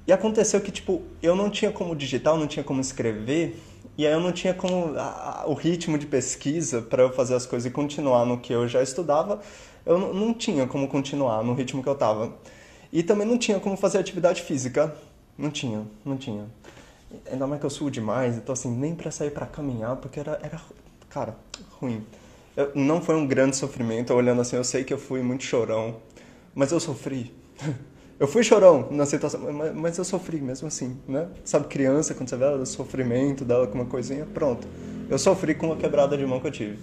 E 0.06 0.12
aconteceu 0.12 0.60
que, 0.60 0.72
tipo, 0.72 1.02
eu 1.22 1.36
não 1.36 1.48
tinha 1.48 1.70
como 1.70 1.94
digitar, 1.94 2.36
não 2.36 2.46
tinha 2.46 2.64
como 2.64 2.80
escrever, 2.80 3.56
e 3.96 4.06
aí 4.06 4.12
eu 4.12 4.20
não 4.20 4.32
tinha 4.32 4.54
como 4.54 4.98
a, 4.98 5.44
o 5.46 5.54
ritmo 5.54 5.98
de 5.98 6.06
pesquisa 6.06 6.80
para 6.80 7.02
eu 7.02 7.12
fazer 7.12 7.34
as 7.34 7.44
coisas 7.44 7.70
e 7.70 7.72
continuar 7.72 8.24
no 8.24 8.38
que 8.38 8.52
eu 8.52 8.66
já 8.66 8.82
estudava, 8.82 9.40
eu 9.84 9.98
não, 9.98 10.32
tinha 10.32 10.66
como 10.66 10.88
continuar 10.88 11.42
no 11.42 11.54
ritmo 11.54 11.82
que 11.82 11.88
eu 11.88 11.94
tava. 11.94 12.32
E 12.92 13.02
também 13.02 13.26
não 13.26 13.36
tinha 13.36 13.58
como 13.58 13.76
fazer 13.76 13.98
atividade 13.98 14.42
física. 14.42 14.94
Não 15.36 15.50
tinha, 15.50 15.82
não 16.04 16.16
tinha. 16.16 16.46
Ainda 17.30 17.46
mais 17.46 17.60
que 17.60 17.66
eu 17.66 17.70
suo 17.70 17.90
demais, 17.90 18.36
então 18.36 18.52
assim, 18.52 18.70
nem 18.70 18.94
para 18.94 19.10
sair 19.10 19.30
para 19.30 19.44
caminhar, 19.44 19.96
porque 19.96 20.20
era, 20.20 20.38
era 20.42 20.60
cara, 21.10 21.36
ruim. 21.80 22.04
Eu, 22.56 22.70
não 22.74 23.02
foi 23.02 23.16
um 23.16 23.26
grande 23.26 23.56
sofrimento, 23.56 24.14
olhando 24.14 24.40
assim, 24.40 24.56
eu 24.56 24.64
sei 24.64 24.84
que 24.84 24.92
eu 24.92 24.98
fui 24.98 25.22
muito 25.22 25.44
chorão, 25.44 25.96
mas 26.54 26.72
eu 26.72 26.80
sofri. 26.80 27.34
Eu 28.18 28.28
fui 28.28 28.42
chorão 28.42 28.88
na 28.90 29.04
situação, 29.04 29.40
mas, 29.74 29.98
eu 29.98 30.04
sofri 30.04 30.40
mesmo 30.40 30.68
assim, 30.68 30.96
né? 31.08 31.28
Sabe, 31.44 31.66
criança, 31.66 32.14
quando 32.14 32.28
você 32.28 32.36
vê 32.36 32.44
o 32.44 32.64
sofrimento 32.64 33.44
dela 33.44 33.66
com 33.66 33.74
uma 33.74 33.86
coisinha, 33.86 34.26
pronto. 34.32 34.66
Eu 35.10 35.18
sofri 35.18 35.54
com 35.54 35.66
uma 35.66 35.76
quebrada 35.76 36.16
de 36.16 36.24
mão 36.24 36.38
que 36.38 36.46
eu 36.46 36.52
tive. 36.52 36.78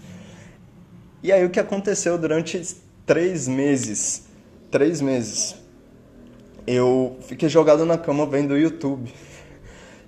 E 1.24 1.32
aí 1.32 1.46
o 1.46 1.50
que 1.50 1.60
aconteceu 1.60 2.18
durante 2.18 2.78
três 3.06 3.48
meses? 3.48 4.26
Três 4.70 5.02
meses. 5.02 5.56
Eu 6.68 7.18
fiquei 7.22 7.50
jogado 7.50 7.86
na 7.86 7.98
cama 7.98 8.26
vendo 8.26 8.58
YouTube. 8.58 9.12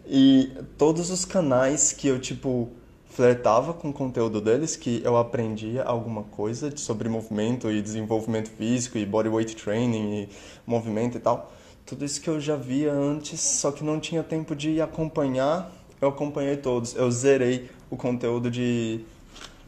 E 0.05 0.51
todos 0.77 1.09
os 1.09 1.23
canais 1.23 1.93
que 1.93 2.07
eu, 2.07 2.19
tipo, 2.19 2.69
flertava 3.11 3.73
com 3.73 3.89
o 3.89 3.93
conteúdo 3.93 4.39
deles, 4.39 4.75
que 4.75 5.01
eu 5.03 5.17
aprendia 5.17 5.83
alguma 5.83 6.23
coisa 6.23 6.75
sobre 6.77 7.09
movimento 7.09 7.69
e 7.69 7.81
desenvolvimento 7.81 8.49
físico 8.49 8.97
e 8.97 9.05
bodyweight 9.05 9.55
training 9.55 10.23
e 10.23 10.29
movimento 10.65 11.17
e 11.17 11.19
tal. 11.19 11.51
Tudo 11.85 12.05
isso 12.05 12.21
que 12.21 12.29
eu 12.29 12.39
já 12.39 12.55
via 12.55 12.93
antes, 12.93 13.41
só 13.41 13.71
que 13.71 13.83
não 13.83 13.99
tinha 13.99 14.23
tempo 14.23 14.55
de 14.55 14.81
acompanhar. 14.81 15.69
Eu 15.99 16.07
acompanhei 16.07 16.55
todos. 16.55 16.95
Eu 16.95 17.11
zerei 17.11 17.69
o 17.89 17.97
conteúdo 17.97 18.49
de 18.49 19.01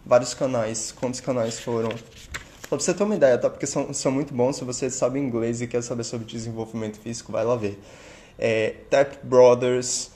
vários 0.06 0.34
canais. 0.34 0.94
Quantos 0.94 1.20
canais 1.20 1.60
foram? 1.60 1.90
Pra 2.70 2.80
você 2.80 2.94
ter 2.94 3.04
uma 3.04 3.16
ideia, 3.16 3.38
tá? 3.38 3.50
Porque 3.50 3.68
são, 3.68 3.94
são 3.94 4.12
muito 4.12 4.34
bons. 4.34 4.56
Se 4.56 4.64
você 4.64 4.90
sabe 4.90 5.20
inglês 5.20 5.62
e 5.62 5.68
quer 5.68 5.84
saber 5.84 6.06
sobre 6.06 6.26
desenvolvimento 6.26 6.98
físico, 6.98 7.32
vai 7.32 7.44
lá 7.44 7.58
ver. 7.58 7.78
É, 8.40 8.76
Tap 8.90 9.18
Brothers, 9.24 10.12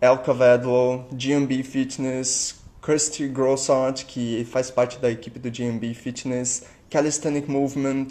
El 0.00 0.18
Cavadlo, 0.18 1.06
GMB 1.12 1.62
Fitness, 1.62 2.61
Kirsty 2.82 3.28
Grossart, 3.28 4.04
que 4.06 4.44
faz 4.50 4.68
parte 4.68 4.98
da 4.98 5.08
equipe 5.08 5.38
do 5.38 5.48
GMB 5.48 5.94
Fitness, 5.94 6.64
Calisthenic 6.90 7.48
Movement, 7.48 8.08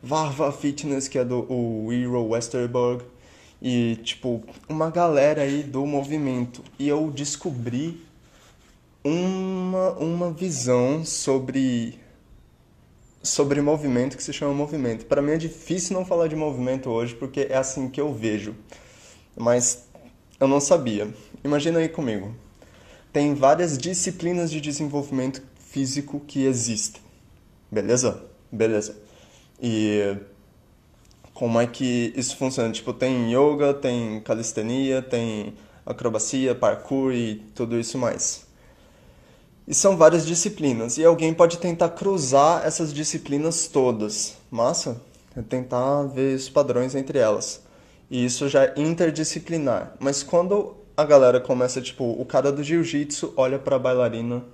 Varva 0.00 0.52
Fitness, 0.52 1.08
que 1.08 1.18
é 1.18 1.24
do 1.24 1.40
o 1.52 1.92
Hero 1.92 2.28
Westerberg, 2.28 3.04
e 3.60 3.96
tipo, 3.96 4.44
uma 4.68 4.90
galera 4.90 5.42
aí 5.42 5.64
do 5.64 5.84
movimento. 5.84 6.62
E 6.78 6.88
eu 6.88 7.10
descobri 7.10 8.00
uma, 9.02 9.90
uma 9.92 10.30
visão 10.30 11.04
sobre 11.04 12.00
sobre 13.24 13.60
movimento 13.60 14.16
que 14.16 14.22
se 14.22 14.32
chama 14.32 14.52
movimento. 14.52 15.06
Para 15.06 15.22
mim 15.22 15.32
é 15.32 15.36
difícil 15.36 15.96
não 15.96 16.04
falar 16.04 16.26
de 16.28 16.34
movimento 16.34 16.90
hoje 16.90 17.14
porque 17.14 17.46
é 17.50 17.56
assim 17.56 17.88
que 17.88 18.00
eu 18.00 18.12
vejo. 18.12 18.54
Mas 19.36 19.88
eu 20.40 20.48
não 20.48 20.60
sabia. 20.60 21.08
Imagina 21.44 21.78
aí 21.78 21.88
comigo 21.88 22.34
tem 23.12 23.34
várias 23.34 23.76
disciplinas 23.76 24.50
de 24.50 24.60
desenvolvimento 24.60 25.42
físico 25.58 26.20
que 26.20 26.44
existem. 26.44 27.02
Beleza? 27.70 28.24
Beleza. 28.50 28.96
E 29.60 30.16
como 31.34 31.60
é 31.60 31.66
que 31.66 32.12
isso 32.16 32.36
funciona? 32.36 32.72
Tipo, 32.72 32.92
tem 32.92 33.32
yoga, 33.32 33.74
tem 33.74 34.20
calistenia, 34.20 35.02
tem 35.02 35.54
acrobacia, 35.84 36.54
parkour 36.54 37.12
e 37.12 37.36
tudo 37.54 37.78
isso 37.78 37.98
mais. 37.98 38.46
E 39.66 39.74
são 39.74 39.96
várias 39.96 40.26
disciplinas. 40.26 40.98
E 40.98 41.04
alguém 41.04 41.32
pode 41.32 41.58
tentar 41.58 41.90
cruzar 41.90 42.66
essas 42.66 42.92
disciplinas 42.92 43.66
todas. 43.66 44.36
Massa? 44.50 45.00
É 45.36 45.42
tentar 45.42 46.04
ver 46.04 46.34
os 46.36 46.48
padrões 46.48 46.94
entre 46.94 47.18
elas. 47.18 47.62
E 48.10 48.24
isso 48.24 48.48
já 48.48 48.64
é 48.64 48.74
interdisciplinar. 48.76 49.94
Mas 49.98 50.22
quando 50.22 50.81
a 51.02 51.06
galera 51.06 51.40
começa, 51.40 51.80
tipo, 51.80 52.04
o 52.04 52.24
cara 52.24 52.52
do 52.52 52.62
jiu-jitsu 52.62 53.34
olha 53.36 53.58
pra 53.58 53.76
bailarina, 53.76 54.44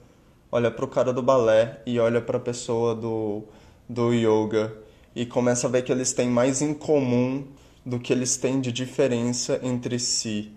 olha 0.50 0.70
pro 0.70 0.88
cara 0.88 1.12
do 1.12 1.22
balé 1.22 1.82
e 1.84 2.00
olha 2.00 2.22
pra 2.22 2.40
pessoa 2.40 2.94
do, 2.94 3.44
do 3.86 4.14
yoga 4.14 4.72
e 5.14 5.26
começa 5.26 5.66
a 5.66 5.70
ver 5.70 5.82
que 5.82 5.92
eles 5.92 6.14
têm 6.14 6.30
mais 6.30 6.62
em 6.62 6.72
comum 6.72 7.46
do 7.84 7.98
que 8.00 8.12
eles 8.12 8.38
têm 8.38 8.60
de 8.60 8.72
diferença 8.72 9.60
entre 9.62 9.98
si. 9.98 10.50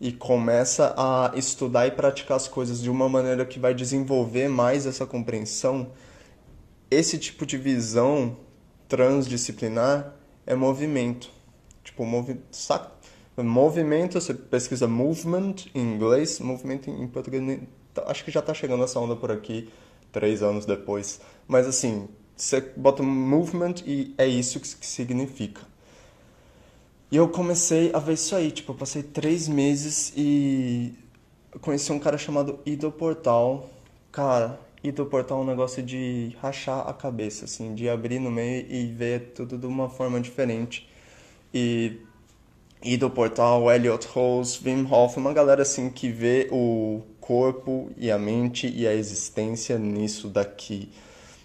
E 0.00 0.12
começa 0.12 0.94
a 0.96 1.32
estudar 1.36 1.86
e 1.86 1.90
praticar 1.90 2.36
as 2.36 2.48
coisas 2.48 2.82
de 2.82 2.88
uma 2.88 3.08
maneira 3.08 3.44
que 3.44 3.58
vai 3.58 3.74
desenvolver 3.74 4.48
mais 4.48 4.86
essa 4.86 5.04
compreensão. 5.04 5.88
Esse 6.90 7.18
tipo 7.18 7.44
de 7.44 7.58
visão 7.58 8.36
transdisciplinar 8.88 10.14
é 10.46 10.54
movimento. 10.54 11.30
Tipo, 11.82 12.04
movi 12.06 12.40
saca? 12.50 12.93
Movimento, 13.36 14.20
você 14.20 14.32
pesquisa 14.32 14.86
movement 14.86 15.56
em 15.74 15.80
inglês, 15.80 16.38
movimento 16.38 16.88
em 16.88 17.06
português, 17.08 17.60
tá, 17.92 18.04
acho 18.06 18.24
que 18.24 18.30
já 18.30 18.40
está 18.40 18.54
chegando 18.54 18.84
essa 18.84 19.00
onda 19.00 19.16
por 19.16 19.32
aqui, 19.32 19.68
três 20.12 20.42
anos 20.42 20.64
depois. 20.64 21.20
Mas 21.48 21.66
assim, 21.66 22.08
você 22.36 22.60
bota 22.60 23.02
movement 23.02 23.74
e 23.84 24.14
é 24.16 24.26
isso 24.26 24.60
que 24.60 24.86
significa. 24.86 25.62
E 27.10 27.16
eu 27.16 27.28
comecei 27.28 27.90
a 27.92 27.98
ver 27.98 28.14
isso 28.14 28.34
aí, 28.34 28.50
tipo, 28.50 28.72
eu 28.72 28.76
passei 28.76 29.02
três 29.02 29.48
meses 29.48 30.12
e 30.16 30.94
conheci 31.60 31.92
um 31.92 31.98
cara 31.98 32.18
chamado 32.18 32.58
Ido 32.64 32.90
Portal. 32.90 33.68
Cara, 34.10 34.60
Ido 34.82 35.06
Portal 35.06 35.38
é 35.38 35.42
um 35.42 35.46
negócio 35.46 35.82
de 35.82 36.36
rachar 36.40 36.88
a 36.88 36.92
cabeça, 36.92 37.44
assim, 37.44 37.74
de 37.74 37.88
abrir 37.88 38.18
no 38.18 38.30
meio 38.30 38.66
e 38.68 38.86
ver 38.86 39.32
tudo 39.34 39.56
de 39.56 39.66
uma 39.66 39.88
forma 39.88 40.20
diferente. 40.20 40.88
E 41.52 42.00
e 42.84 42.98
do 42.98 43.08
portal 43.08 43.72
Elliot 43.72 44.06
Rose, 44.08 44.60
Wim 44.62 44.86
Hof, 44.90 45.16
uma 45.16 45.32
galera 45.32 45.62
assim 45.62 45.88
que 45.88 46.10
vê 46.10 46.48
o 46.52 47.00
corpo 47.18 47.90
e 47.96 48.10
a 48.10 48.18
mente 48.18 48.68
e 48.68 48.86
a 48.86 48.92
existência 48.92 49.78
nisso 49.78 50.28
daqui 50.28 50.90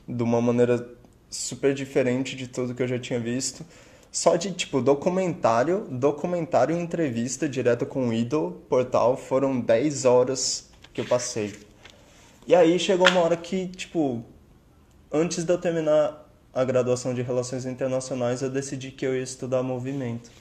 de 0.06 0.22
uma 0.22 0.42
maneira 0.42 0.86
super 1.30 1.74
diferente 1.74 2.36
de 2.36 2.46
tudo 2.46 2.76
que 2.76 2.84
eu 2.84 2.88
já 2.88 3.00
tinha 3.00 3.20
visto. 3.22 3.66
Só 4.12 4.36
de 4.36 4.52
tipo 4.52 4.82
documentário, 4.82 5.88
documentário 5.90 6.76
e 6.76 6.80
entrevista 6.80 7.48
direto 7.48 7.86
com 7.86 8.10
o 8.10 8.14
Idol 8.14 8.52
Portal 8.68 9.16
foram 9.16 9.62
10 9.62 10.04
horas 10.04 10.70
que 10.94 11.00
eu 11.00 11.06
passei. 11.06 11.54
E 12.46 12.54
aí 12.54 12.78
chegou 12.78 13.08
uma 13.08 13.22
hora 13.22 13.38
que, 13.38 13.68
tipo, 13.68 14.26
antes 15.10 15.46
de 15.46 15.54
eu 15.54 15.58
terminar 15.58 16.28
a 16.54 16.66
graduação 16.66 17.14
de 17.14 17.22
Relações 17.22 17.66
Internacionais, 17.66 18.42
eu 18.42 18.50
decidi 18.50 18.92
que 18.92 19.06
eu 19.06 19.16
ia 19.16 19.22
estudar 19.22 19.64
movimento. 19.64 20.32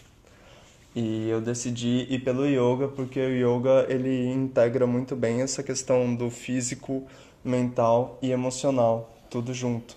E 0.94 1.28
eu 1.28 1.40
decidi 1.40 2.06
ir 2.08 2.20
pelo 2.20 2.46
yoga 2.46 2.88
porque 2.88 3.20
o 3.20 3.30
yoga 3.30 3.86
ele 3.88 4.26
integra 4.32 4.86
muito 4.86 5.14
bem 5.14 5.42
essa 5.42 5.62
questão 5.62 6.14
do 6.14 6.30
físico, 6.30 7.06
mental 7.44 8.18
e 8.22 8.30
emocional, 8.30 9.14
tudo 9.30 9.52
junto. 9.54 9.96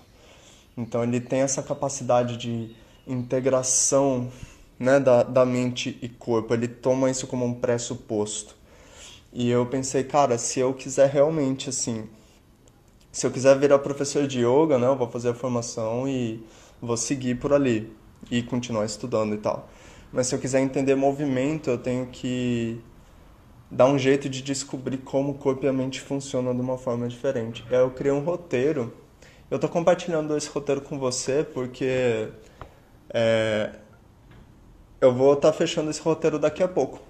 Então 0.76 1.02
ele 1.02 1.20
tem 1.20 1.40
essa 1.40 1.62
capacidade 1.62 2.36
de 2.36 2.74
integração 3.06 4.30
né, 4.78 4.98
da, 4.98 5.22
da 5.22 5.44
mente 5.44 5.98
e 6.02 6.08
corpo, 6.08 6.52
ele 6.54 6.68
toma 6.68 7.10
isso 7.10 7.26
como 7.26 7.44
um 7.44 7.54
pressuposto. 7.54 8.54
E 9.32 9.48
eu 9.48 9.64
pensei, 9.66 10.04
cara, 10.04 10.36
se 10.36 10.60
eu 10.60 10.74
quiser 10.74 11.08
realmente 11.08 11.68
assim, 11.70 12.08
se 13.10 13.26
eu 13.26 13.30
quiser 13.30 13.58
virar 13.58 13.78
professor 13.78 14.26
de 14.26 14.40
yoga, 14.40 14.78
né, 14.78 14.86
eu 14.86 14.96
vou 14.96 15.08
fazer 15.08 15.30
a 15.30 15.34
formação 15.34 16.08
e 16.08 16.44
vou 16.80 16.96
seguir 16.96 17.36
por 17.36 17.52
ali 17.52 17.92
e 18.30 18.42
continuar 18.42 18.84
estudando 18.84 19.34
e 19.34 19.38
tal. 19.38 19.68
Mas 20.12 20.26
se 20.26 20.34
eu 20.34 20.38
quiser 20.38 20.60
entender 20.60 20.94
movimento, 20.94 21.70
eu 21.70 21.78
tenho 21.78 22.06
que 22.06 22.80
dar 23.70 23.86
um 23.86 23.98
jeito 23.98 24.28
de 24.28 24.42
descobrir 24.42 24.98
como 24.98 25.32
o 25.32 25.34
corpo 25.34 25.64
e 25.64 25.68
a 25.68 25.72
mente 25.72 26.00
funcionam 26.00 26.54
de 26.54 26.60
uma 26.60 26.76
forma 26.76 27.08
diferente. 27.08 27.64
Eu 27.70 27.90
criei 27.90 28.12
um 28.12 28.20
roteiro. 28.20 28.92
Eu 29.50 29.56
estou 29.56 29.70
compartilhando 29.70 30.36
esse 30.36 30.48
roteiro 30.48 30.82
com 30.82 30.98
você 30.98 31.42
porque 31.42 32.28
é, 33.08 33.70
eu 35.00 35.14
vou 35.14 35.32
estar 35.32 35.50
tá 35.50 35.56
fechando 35.56 35.90
esse 35.90 36.00
roteiro 36.00 36.38
daqui 36.38 36.62
a 36.62 36.68
pouco. 36.68 37.00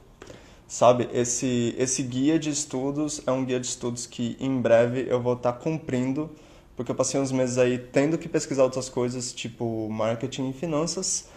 Sabe, 0.67 1.09
esse, 1.13 1.75
esse 1.77 2.03
guia 2.03 2.39
de 2.39 2.49
estudos 2.49 3.21
é 3.27 3.33
um 3.33 3.45
guia 3.45 3.61
de 3.61 3.67
estudos 3.67 4.07
que 4.07 4.37
em 4.41 4.61
breve 4.61 5.07
eu 5.09 5.21
vou 5.21 5.35
estar 5.35 5.53
tá 5.53 5.59
cumprindo, 5.59 6.31
porque 6.75 6.91
eu 6.91 6.95
passei 6.95 7.21
uns 7.21 7.31
meses 7.31 7.59
aí 7.59 7.79
tendo 7.79 8.17
que 8.17 8.29
pesquisar 8.29 8.63
outras 8.63 8.89
coisas, 8.89 9.33
tipo 9.33 9.89
marketing 9.91 10.49
e 10.49 10.53
finanças, 10.55 11.29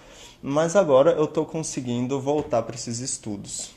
mas 0.47 0.75
agora 0.75 1.09
eu 1.13 1.23
estou 1.23 1.43
conseguindo 1.43 2.21
voltar 2.21 2.61
para 2.61 2.75
esses 2.75 2.99
estudos. 2.99 3.71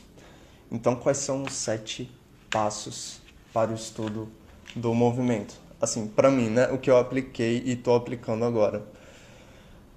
Então, 0.71 0.95
quais 0.95 1.17
são 1.17 1.43
os 1.45 1.55
sete 1.55 2.11
passos 2.51 3.23
para 3.55 3.71
o 3.71 3.75
estudo 3.75 4.29
do 4.77 4.93
movimento? 4.93 5.55
Assim, 5.81 6.07
para 6.07 6.31
mim, 6.31 6.51
né? 6.51 6.71
O 6.71 6.77
que 6.77 6.91
eu 6.91 6.99
apliquei 6.99 7.63
e 7.65 7.73
estou 7.73 7.97
aplicando 7.97 8.45
agora. 8.45 8.85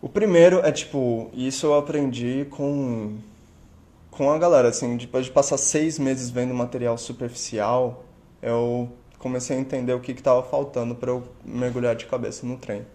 O 0.02 0.08
primeiro 0.08 0.60
é 0.60 0.72
tipo, 0.72 1.30
isso 1.34 1.66
eu 1.66 1.74
aprendi 1.78 2.48
com 2.50 3.18
com 4.10 4.32
a 4.32 4.38
galera, 4.38 4.70
assim, 4.70 4.96
depois 4.96 5.26
de 5.26 5.32
passar 5.32 5.58
seis 5.58 6.00
meses 6.00 6.30
vendo 6.30 6.54
material 6.54 6.98
superficial, 6.98 8.06
eu 8.42 8.90
comecei 9.20 9.58
a 9.58 9.60
entender 9.60 9.94
o 9.94 10.00
que 10.00 10.14
estava 10.14 10.42
faltando 10.44 10.96
para 10.96 11.12
eu 11.12 11.24
mergulhar 11.44 11.96
de 11.98 12.06
cabeça 12.06 12.46
no 12.46 12.58
trem. 12.58 12.86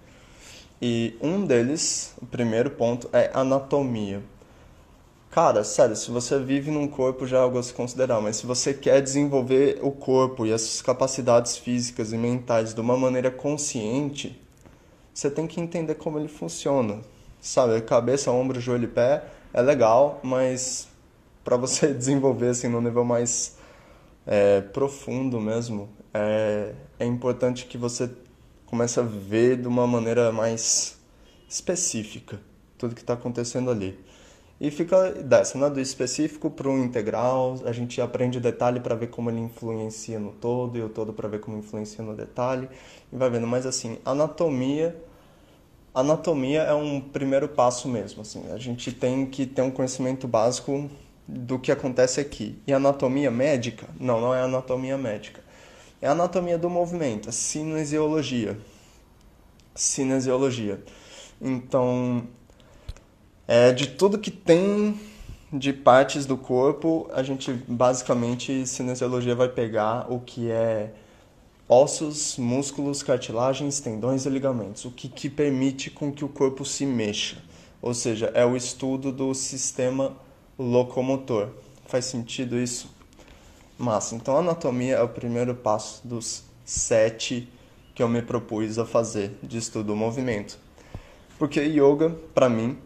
E 0.81 1.17
um 1.23 1.47
deles, 1.47 2.15
o 2.21 2.27
primeiro 2.27 2.71
ponto, 2.71 3.09
é 3.13 3.31
anatomia. 3.33 4.23
Cara, 5.31 5.65
sério, 5.65 5.95
se 5.97 6.11
você 6.11 6.39
vive 6.39 6.71
num 6.71 6.89
corpo 6.89 7.27
já 7.27 7.39
é 7.39 7.41
algo 7.41 7.59
a 7.59 7.63
se 7.63 7.73
considerar, 7.73 8.21
mas 8.21 8.37
se 8.37 8.47
você 8.47 8.73
quer 8.73 9.03
desenvolver 9.03 9.79
o 9.83 9.91
corpo 9.91 10.47
e 10.47 10.53
as 10.53 10.63
suas 10.63 10.83
capacidades 10.83 11.57
físicas 11.57 12.13
e 12.13 12.17
mentais 12.17 12.73
de 12.73 12.81
uma 12.81 12.97
maneira 12.97 13.31
consciente, 13.31 14.41
você 15.13 15.31
tem 15.31 15.47
que 15.47 15.61
entender 15.61 15.95
como 15.97 16.19
ele 16.19 16.29
funciona. 16.29 17.01
Sabe, 17.41 17.81
cabeça, 17.83 18.31
ombro, 18.31 18.61
joelho 18.61 18.85
e 18.85 18.89
pé 18.89 19.25
é 19.53 19.63
legal, 19.63 20.21
mas 20.23 20.89
para 21.45 21.57
você 21.57 21.93
desenvolver 21.95 22.49
assim 22.49 22.69
no 22.69 22.81
nível 22.81 23.05
mais 23.05 23.57
é, 24.27 24.61
profundo 24.61 25.41
mesmo, 25.41 25.89
é, 26.13 26.73
é 26.99 27.05
importante 27.05 27.67
que 27.67 27.79
você 27.79 28.11
comece 28.67 29.01
a 29.01 29.03
ver 29.03 29.57
de 29.57 29.69
uma 29.69 29.87
maneira 29.87 30.31
mais 30.33 30.99
específica 31.49 32.39
tudo 32.79 32.95
que 32.95 33.01
está 33.01 33.15
acontecendo 33.15 33.71
ali. 33.71 33.99
E 34.59 34.71
fica 34.71 35.11
dessa, 35.13 35.59
né? 35.59 35.69
do 35.69 35.81
específico 35.81 36.51
para 36.51 36.69
o 36.69 36.79
integral, 36.79 37.61
a 37.67 37.73
gente 37.73 38.01
aprende 38.01 38.39
o 38.39 38.41
detalhe 38.41 38.81
para 38.81 38.95
ver 38.95 39.09
como 39.09 39.31
ele 39.31 39.41
influencia 39.41 40.19
no 40.19 40.33
todo, 40.33 40.79
e 40.79 40.83
o 40.83 40.89
todo 40.89 41.13
para 41.13 41.29
ver 41.29 41.41
como 41.41 41.59
influencia 41.59 42.03
no 42.03 42.15
detalhe, 42.15 42.69
e 43.13 43.17
vai 43.17 43.29
vendo. 43.29 43.47
Mas 43.47 43.67
assim, 43.67 43.99
anatomia, 44.03 44.97
anatomia 45.95 46.63
é 46.63 46.73
um 46.73 47.01
primeiro 47.01 47.49
passo 47.49 47.87
mesmo, 47.87 48.23
assim, 48.23 48.51
a 48.51 48.57
gente 48.57 48.93
tem 48.93 49.27
que 49.27 49.45
ter 49.45 49.61
um 49.61 49.71
conhecimento 49.71 50.27
básico 50.27 50.89
do 51.29 51.59
que 51.59 51.71
acontece 51.71 52.19
aqui. 52.19 52.59
E 52.67 52.73
anatomia 52.73 53.31
médica? 53.31 53.87
Não, 54.01 54.21
não 54.23 54.35
é 54.35 54.41
anatomia 54.41 54.97
médica. 54.97 55.45
É 56.01 56.09
anatomia 56.09 56.59
do 56.59 56.69
movimento, 56.69 57.29
a 57.29 57.33
cinesiologia. 57.33 58.59
Cinesiologia. 59.75 60.83
Então, 61.41 62.27
é, 63.49 63.73
de 63.73 63.87
tudo 63.89 64.19
que 64.19 64.31
tem 64.31 64.99
de 65.53 65.73
partes 65.73 66.27
do 66.27 66.37
corpo, 66.37 67.09
a 67.13 67.23
gente 67.23 67.53
basicamente, 67.69 68.67
cinesiologia 68.67 69.35
vai 69.35 69.49
pegar 69.49 70.13
o 70.13 70.21
que 70.21 70.51
é 70.51 70.93
ossos, 71.69 72.37
músculos, 72.37 73.03
cartilagens, 73.03 73.81
tendões 73.81 74.27
e 74.27 74.31
ligamentos, 74.31 74.85
o 74.85 74.91
que, 74.91 75.09
que 75.09 75.29
permite 75.29 75.91
com 75.91 76.13
que 76.13 76.25
o 76.25 76.29
corpo 76.29 76.65
se 76.65 76.87
mexa. 76.87 77.39
Ou 77.83 77.95
seja, 77.95 78.31
é 78.35 78.45
o 78.45 78.57
estudo 78.57 79.13
do 79.13 79.35
sistema 79.35 80.17
locomotor. 80.59 81.51
Faz 81.87 82.07
sentido 82.07 82.59
isso? 82.59 82.96
Massa. 83.79 84.15
Então, 84.15 84.37
a 84.37 84.41
anatomia 84.41 84.97
é 84.97 85.03
o 85.03 85.09
primeiro 85.09 85.55
passo 85.55 86.07
dos 86.07 86.45
sete 86.65 87.49
que 87.95 88.03
eu 88.03 88.09
me 88.09 88.23
propus 88.23 88.79
a 88.79 88.85
fazer 88.85 89.39
de 89.43 89.59
estudo 89.59 89.89
do 89.89 89.97
movimento. 89.97 90.59
Porque 91.39 91.61
yoga, 91.61 92.11
para 92.35 92.49
mim, 92.49 92.79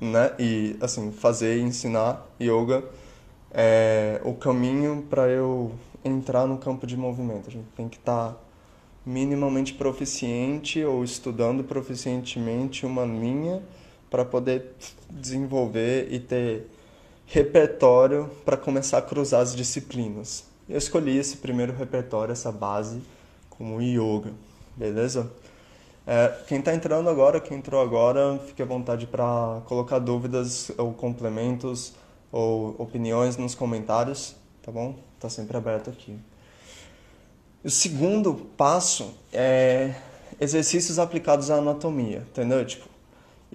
né? 0.00 0.32
E 0.38 0.76
assim, 0.80 1.12
fazer 1.12 1.58
e 1.58 1.62
ensinar 1.62 2.26
yoga 2.40 2.84
é 3.52 4.20
o 4.24 4.34
caminho 4.34 5.06
para 5.08 5.28
eu 5.28 5.72
entrar 6.04 6.46
no 6.46 6.58
campo 6.58 6.86
de 6.86 6.96
movimento. 6.96 7.48
A 7.48 7.52
gente 7.52 7.68
tem 7.76 7.88
que 7.88 7.96
estar 7.96 8.32
tá 8.32 8.36
minimamente 9.06 9.74
proficiente 9.74 10.84
ou 10.84 11.04
estudando 11.04 11.62
proficientemente 11.62 12.84
uma 12.84 13.04
linha 13.04 13.62
para 14.10 14.24
poder 14.24 14.74
desenvolver 15.10 16.08
e 16.10 16.18
ter 16.18 16.68
repertório 17.26 18.30
para 18.44 18.56
começar 18.56 18.98
a 18.98 19.02
cruzar 19.02 19.40
as 19.40 19.54
disciplinas. 19.54 20.44
Eu 20.68 20.78
escolhi 20.78 21.18
esse 21.18 21.36
primeiro 21.38 21.72
repertório, 21.74 22.32
essa 22.32 22.50
base, 22.50 23.02
como 23.50 23.80
yoga, 23.80 24.32
beleza? 24.76 25.30
É, 26.06 26.28
quem 26.46 26.58
está 26.58 26.74
entrando 26.74 27.08
agora, 27.08 27.40
quem 27.40 27.58
entrou 27.58 27.80
agora, 27.80 28.38
fique 28.46 28.62
à 28.62 28.66
vontade 28.66 29.06
para 29.06 29.62
colocar 29.66 29.98
dúvidas 29.98 30.70
ou 30.76 30.92
complementos 30.92 31.94
ou 32.30 32.74
opiniões 32.78 33.36
nos 33.36 33.54
comentários, 33.54 34.36
tá 34.62 34.70
bom? 34.70 34.96
Está 35.16 35.30
sempre 35.30 35.56
aberto 35.56 35.88
aqui. 35.88 36.18
O 37.62 37.70
segundo 37.70 38.34
passo 38.56 39.14
é 39.32 39.94
exercícios 40.38 40.98
aplicados 40.98 41.50
à 41.50 41.56
anatomia, 41.56 42.18
entendeu? 42.18 42.64
Tipo, 42.66 42.86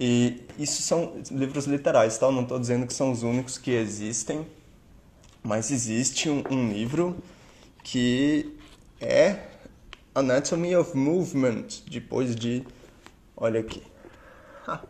e 0.00 0.46
isso 0.58 0.80
são 0.80 1.12
livros 1.30 1.66
literais, 1.66 2.16
tá? 2.16 2.26
Eu 2.26 2.32
não 2.32 2.42
estou 2.42 2.58
dizendo 2.58 2.86
que 2.86 2.94
são 2.94 3.12
os 3.12 3.22
únicos 3.22 3.58
que 3.58 3.70
existem, 3.72 4.46
mas 5.42 5.70
existe 5.70 6.30
um, 6.30 6.42
um 6.50 6.72
livro 6.72 7.18
que 7.84 8.56
é 8.98 9.40
Anatomy 10.14 10.74
of 10.74 10.96
Movement, 10.96 11.66
depois 11.90 12.34
de. 12.34 12.64
Olha 13.36 13.60
aqui. 13.60 13.82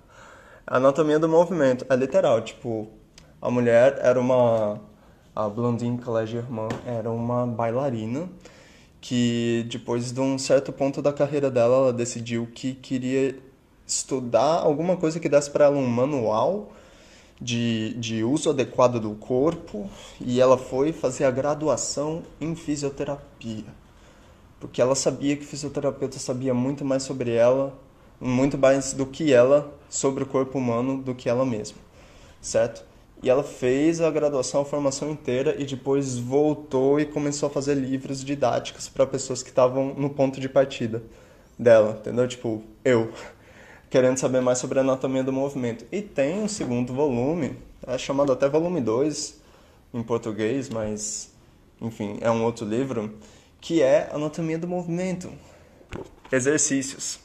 Anatomia 0.64 1.18
do 1.18 1.28
movimento. 1.28 1.84
É 1.90 1.96
literal, 1.96 2.40
tipo, 2.42 2.88
a 3.42 3.50
mulher 3.50 3.98
era 4.00 4.20
uma. 4.20 4.80
A 5.34 5.48
Blondine 5.48 5.98
Calais-Germain 5.98 6.68
era 6.86 7.10
uma 7.10 7.46
bailarina 7.46 8.28
que, 9.00 9.66
depois 9.68 10.12
de 10.12 10.20
um 10.20 10.38
certo 10.38 10.72
ponto 10.72 11.02
da 11.02 11.12
carreira 11.12 11.50
dela, 11.50 11.76
ela 11.76 11.92
decidiu 11.92 12.46
que 12.46 12.74
queria 12.74 13.49
estudar 13.90 14.60
alguma 14.60 14.96
coisa 14.96 15.20
que 15.20 15.28
desse 15.28 15.50
para 15.50 15.66
ela 15.66 15.76
um 15.76 15.86
manual 15.86 16.72
de, 17.40 17.94
de 17.94 18.22
uso 18.22 18.50
adequado 18.50 19.00
do 19.00 19.12
corpo 19.12 19.88
e 20.20 20.40
ela 20.40 20.58
foi 20.58 20.92
fazer 20.92 21.24
a 21.24 21.30
graduação 21.30 22.22
em 22.40 22.54
fisioterapia 22.54 23.80
porque 24.60 24.80
ela 24.82 24.94
sabia 24.94 25.34
que 25.34 25.42
o 25.42 25.46
fisioterapeuta 25.46 26.18
sabia 26.18 26.52
muito 26.52 26.84
mais 26.84 27.02
sobre 27.02 27.32
ela, 27.32 27.72
muito 28.20 28.58
mais 28.58 28.92
do 28.92 29.06
que 29.06 29.32
ela 29.32 29.72
sobre 29.88 30.22
o 30.22 30.26
corpo 30.26 30.58
humano 30.58 31.02
do 31.02 31.14
que 31.14 31.28
ela 31.28 31.46
mesma, 31.46 31.78
certo? 32.42 32.84
E 33.22 33.28
ela 33.28 33.42
fez 33.42 34.00
a 34.00 34.10
graduação, 34.10 34.60
a 34.60 34.64
formação 34.64 35.10
inteira 35.10 35.56
e 35.58 35.64
depois 35.64 36.18
voltou 36.18 37.00
e 37.00 37.06
começou 37.06 37.48
a 37.48 37.50
fazer 37.50 37.74
livros 37.74 38.22
didáticos 38.22 38.88
para 38.88 39.06
pessoas 39.06 39.42
que 39.42 39.48
estavam 39.48 39.94
no 39.94 40.10
ponto 40.10 40.40
de 40.40 40.48
partida 40.48 41.02
dela, 41.58 41.98
entendeu? 42.00 42.28
Tipo, 42.28 42.62
eu, 42.84 43.10
querendo 43.90 44.16
saber 44.16 44.40
mais 44.40 44.58
sobre 44.58 44.78
a 44.78 44.82
anatomia 44.82 45.24
do 45.24 45.32
movimento. 45.32 45.84
E 45.90 46.00
tem 46.00 46.40
um 46.40 46.48
segundo 46.48 46.94
volume, 46.94 47.56
é 47.86 47.98
chamado 47.98 48.32
até 48.32 48.48
volume 48.48 48.80
2 48.80 49.40
em 49.92 50.02
português, 50.02 50.70
mas 50.70 51.32
enfim, 51.80 52.18
é 52.20 52.30
um 52.30 52.44
outro 52.44 52.64
livro 52.64 53.18
que 53.60 53.82
é 53.82 54.08
anatomia 54.12 54.58
do 54.58 54.68
movimento, 54.68 55.30
exercícios. 56.30 57.18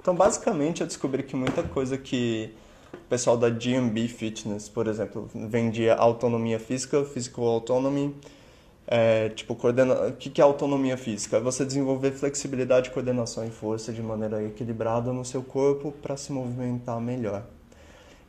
Então, 0.00 0.14
basicamente, 0.14 0.82
eu 0.82 0.86
descobri 0.86 1.22
que 1.22 1.34
muita 1.34 1.62
coisa 1.62 1.96
que 1.96 2.52
o 2.92 3.08
pessoal 3.08 3.36
da 3.36 3.48
GMB 3.48 4.06
Fitness, 4.08 4.68
por 4.68 4.86
exemplo, 4.86 5.30
vendia 5.34 5.94
autonomia 5.94 6.60
física, 6.60 7.04
physical 7.04 7.46
autonomy, 7.46 8.14
é, 8.86 9.30
tipo, 9.30 9.54
coordena... 9.54 10.08
o 10.08 10.12
que 10.12 10.40
é 10.40 10.44
autonomia 10.44 10.96
física? 10.96 11.38
É 11.38 11.40
você 11.40 11.64
desenvolver 11.64 12.12
flexibilidade, 12.12 12.90
coordenação 12.90 13.46
e 13.46 13.50
força 13.50 13.92
de 13.92 14.02
maneira 14.02 14.42
equilibrada 14.42 15.12
no 15.12 15.24
seu 15.24 15.42
corpo 15.42 15.92
para 15.92 16.16
se 16.16 16.32
movimentar 16.32 17.00
melhor. 17.00 17.44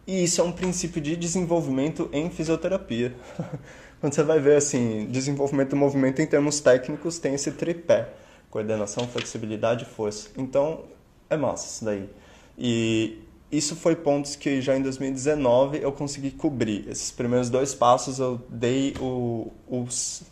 E 0.07 0.23
isso 0.23 0.39
é 0.39 0.43
um 0.43 0.51
princípio 0.51 1.01
de 1.01 1.15
desenvolvimento 1.15 2.09
em 2.13 2.29
fisioterapia. 2.29 3.13
Quando 3.99 4.13
você 4.13 4.23
vai 4.23 4.39
ver 4.39 4.57
assim, 4.57 5.07
desenvolvimento 5.09 5.71
do 5.71 5.75
movimento 5.75 6.21
em 6.21 6.27
termos 6.27 6.59
técnicos 6.59 7.17
tem 7.17 7.33
esse 7.33 7.51
tripé: 7.51 8.09
coordenação, 8.51 9.07
flexibilidade 9.07 9.83
e 9.83 9.87
força. 9.87 10.29
Então, 10.37 10.83
é 11.29 11.35
massa 11.35 11.65
isso 11.65 11.85
daí. 11.85 12.09
E 12.57 13.19
isso 13.51 13.75
foi 13.75 13.95
pontos 13.95 14.35
que 14.35 14.61
já 14.61 14.77
em 14.77 14.81
2019 14.81 15.79
eu 15.81 15.91
consegui 15.91 16.31
cobrir. 16.31 16.87
Esses 16.87 17.11
primeiros 17.11 17.49
dois 17.49 17.73
passos 17.73 18.19
eu 18.19 18.39
dei 18.47 18.93
o, 18.99 19.51
os, 19.67 20.23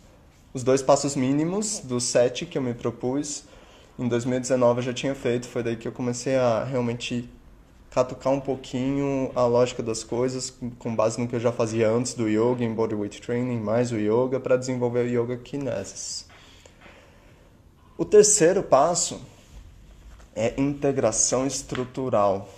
os 0.54 0.62
dois 0.62 0.80
passos 0.80 1.16
mínimos 1.16 1.80
dos 1.80 2.04
sete 2.04 2.46
que 2.46 2.56
eu 2.56 2.62
me 2.62 2.72
propus. 2.72 3.42
Em 3.98 4.06
2019 4.06 4.78
eu 4.78 4.82
já 4.84 4.94
tinha 4.94 5.14
feito, 5.14 5.48
foi 5.48 5.64
daí 5.64 5.76
que 5.76 5.86
eu 5.86 5.92
comecei 5.92 6.36
a 6.36 6.62
realmente 6.62 7.28
catucar 7.90 8.32
um 8.32 8.40
pouquinho 8.40 9.30
a 9.34 9.46
lógica 9.46 9.82
das 9.82 10.02
coisas 10.02 10.56
com 10.78 10.94
base 10.94 11.20
no 11.20 11.28
que 11.28 11.34
eu 11.34 11.40
já 11.40 11.52
fazia 11.52 11.90
antes 11.90 12.14
do 12.14 12.28
yoga, 12.28 12.64
em 12.64 12.72
bodyweight 12.72 13.20
training, 13.20 13.60
mais 13.60 13.90
o 13.90 13.96
yoga, 13.96 14.38
para 14.38 14.56
desenvolver 14.56 15.06
o 15.06 15.22
yoga 15.22 15.36
kinesis. 15.36 16.26
O 17.98 18.04
terceiro 18.04 18.62
passo 18.62 19.20
é 20.34 20.54
integração 20.60 21.46
estrutural. 21.46 22.48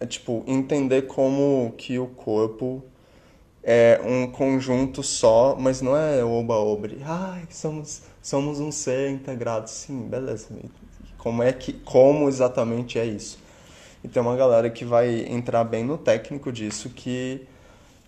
É 0.00 0.06
tipo 0.06 0.44
entender 0.46 1.02
como 1.02 1.74
que 1.76 1.98
o 1.98 2.06
corpo 2.06 2.82
é 3.62 4.00
um 4.04 4.26
conjunto 4.30 5.02
só, 5.02 5.56
mas 5.58 5.80
não 5.80 5.96
é 5.96 6.24
oba-obre. 6.24 7.00
Ai, 7.04 7.42
somos 7.50 8.02
somos 8.22 8.60
um 8.60 8.70
ser 8.70 9.10
integrado. 9.10 9.68
Sim, 9.68 10.08
beleza. 10.08 10.48
Como 11.16 11.42
é 11.42 11.52
que 11.52 11.72
como 11.72 12.28
exatamente 12.28 12.98
é 12.98 13.04
isso? 13.04 13.38
E 14.02 14.08
tem 14.08 14.22
uma 14.22 14.36
galera 14.36 14.70
que 14.70 14.84
vai 14.84 15.26
entrar 15.28 15.64
bem 15.64 15.84
no 15.84 15.98
técnico 15.98 16.52
disso, 16.52 16.90
que 16.90 17.46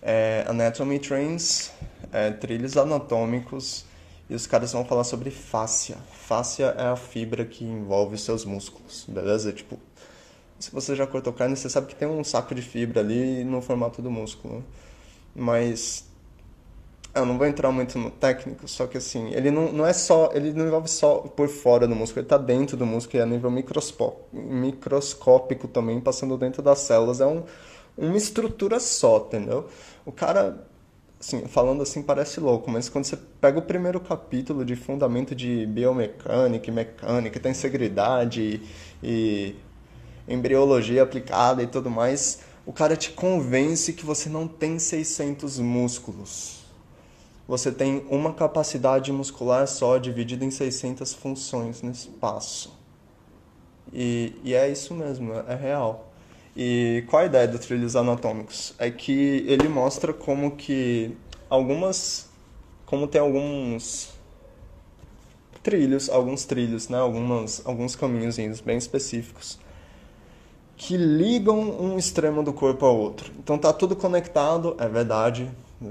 é 0.01 0.45
Anatomy 0.47 0.99
Trains, 0.99 1.71
é, 2.11 2.31
trilhos 2.31 2.77
anatômicos, 2.77 3.85
e 4.29 4.35
os 4.35 4.47
caras 4.47 4.71
vão 4.71 4.85
falar 4.85 5.03
sobre 5.03 5.29
fáscia. 5.29 5.97
Fáscia 6.13 6.73
é 6.77 6.85
a 6.85 6.95
fibra 6.95 7.43
que 7.43 7.65
envolve 7.65 8.15
os 8.15 8.23
seus 8.23 8.45
músculos, 8.45 9.05
beleza? 9.07 9.51
Tipo, 9.51 9.77
se 10.57 10.71
você 10.71 10.95
já 10.95 11.05
cortou 11.05 11.33
carne, 11.33 11.57
você 11.57 11.69
sabe 11.69 11.87
que 11.87 11.95
tem 11.95 12.07
um 12.07 12.23
saco 12.23 12.55
de 12.55 12.61
fibra 12.61 13.01
ali 13.01 13.43
no 13.43 13.61
formato 13.61 14.01
do 14.01 14.09
músculo. 14.09 14.57
Né? 14.57 14.63
Mas 15.35 16.09
eu 17.13 17.25
não 17.25 17.37
vou 17.37 17.45
entrar 17.45 17.69
muito 17.71 17.99
no 17.99 18.09
técnico, 18.09 18.65
só 18.67 18.87
que 18.87 18.97
assim, 18.97 19.31
ele 19.33 19.51
não, 19.51 19.69
não 19.71 19.85
é 19.85 19.91
só, 19.91 20.31
ele 20.33 20.53
não 20.53 20.65
envolve 20.65 20.89
só 20.89 21.19
por 21.19 21.49
fora 21.49 21.85
do 21.87 21.95
músculo, 21.95 22.21
ele 22.21 22.25
está 22.25 22.37
dentro 22.37 22.77
do 22.77 22.85
músculo 22.85 23.17
e 23.17 23.19
é 23.19 23.23
a 23.23 23.25
nível 23.25 23.51
microscópico 23.51 25.67
também, 25.67 25.99
passando 25.99 26.37
dentro 26.37 26.61
das 26.61 26.79
células. 26.79 27.19
É 27.19 27.25
um, 27.25 27.43
uma 27.97 28.17
estrutura 28.17 28.79
só, 28.79 29.25
entendeu? 29.27 29.67
O 30.05 30.11
cara, 30.11 30.65
assim, 31.19 31.45
falando 31.47 31.83
assim 31.83 32.01
parece 32.01 32.39
louco, 32.39 32.71
mas 32.71 32.87
quando 32.87 33.03
você 33.05 33.17
pega 33.41 33.59
o 33.59 33.61
primeiro 33.61 33.99
capítulo 33.99 34.63
de 34.63 34.77
fundamento 34.77 35.35
de 35.35 35.65
biomecânica 35.65 36.71
mecânica, 36.71 37.39
tem 37.39 37.51
integridade 37.51 38.61
e, 39.03 39.03
e 39.03 39.55
embriologia 40.33 41.03
aplicada 41.03 41.61
e 41.61 41.67
tudo 41.67 41.89
mais, 41.89 42.39
o 42.65 42.73
cara 42.73 42.95
te 42.95 43.11
convence 43.11 43.93
que 43.93 44.05
você 44.05 44.29
não 44.29 44.47
tem 44.47 44.79
600 44.79 45.59
músculos 45.59 46.61
você 47.51 47.69
tem 47.69 48.05
uma 48.09 48.33
capacidade 48.33 49.11
muscular 49.11 49.67
só 49.67 49.97
dividida 49.97 50.45
em 50.45 50.49
600 50.49 51.13
funções 51.13 51.81
no 51.81 51.91
espaço. 51.91 52.73
E, 53.91 54.33
e 54.41 54.53
é 54.53 54.71
isso 54.71 54.93
mesmo, 54.93 55.33
é 55.33 55.53
real. 55.53 56.13
E 56.55 57.03
qual 57.09 57.23
a 57.23 57.25
ideia 57.25 57.49
do 57.49 57.59
trilhos 57.59 57.97
anatômicos? 57.97 58.73
É 58.79 58.89
que 58.89 59.43
ele 59.47 59.67
mostra 59.67 60.13
como 60.13 60.51
que 60.51 61.13
algumas 61.49 62.29
como 62.85 63.05
tem 63.05 63.19
alguns 63.19 64.13
trilhos, 65.61 66.09
alguns 66.09 66.45
trilhos, 66.45 66.87
né, 66.87 66.99
algumas 66.99 67.61
alguns 67.65 67.97
caminhos 67.97 68.37
bem 68.61 68.77
específicos 68.77 69.59
que 70.81 70.97
ligam 70.97 71.59
um 71.79 71.95
extremo 71.95 72.41
do 72.41 72.51
corpo 72.51 72.83
ao 72.87 72.97
outro. 72.97 73.31
Então 73.37 73.55
tá 73.55 73.71
tudo 73.71 73.95
conectado, 73.95 74.75
é 74.79 74.89
verdade, 74.89 75.47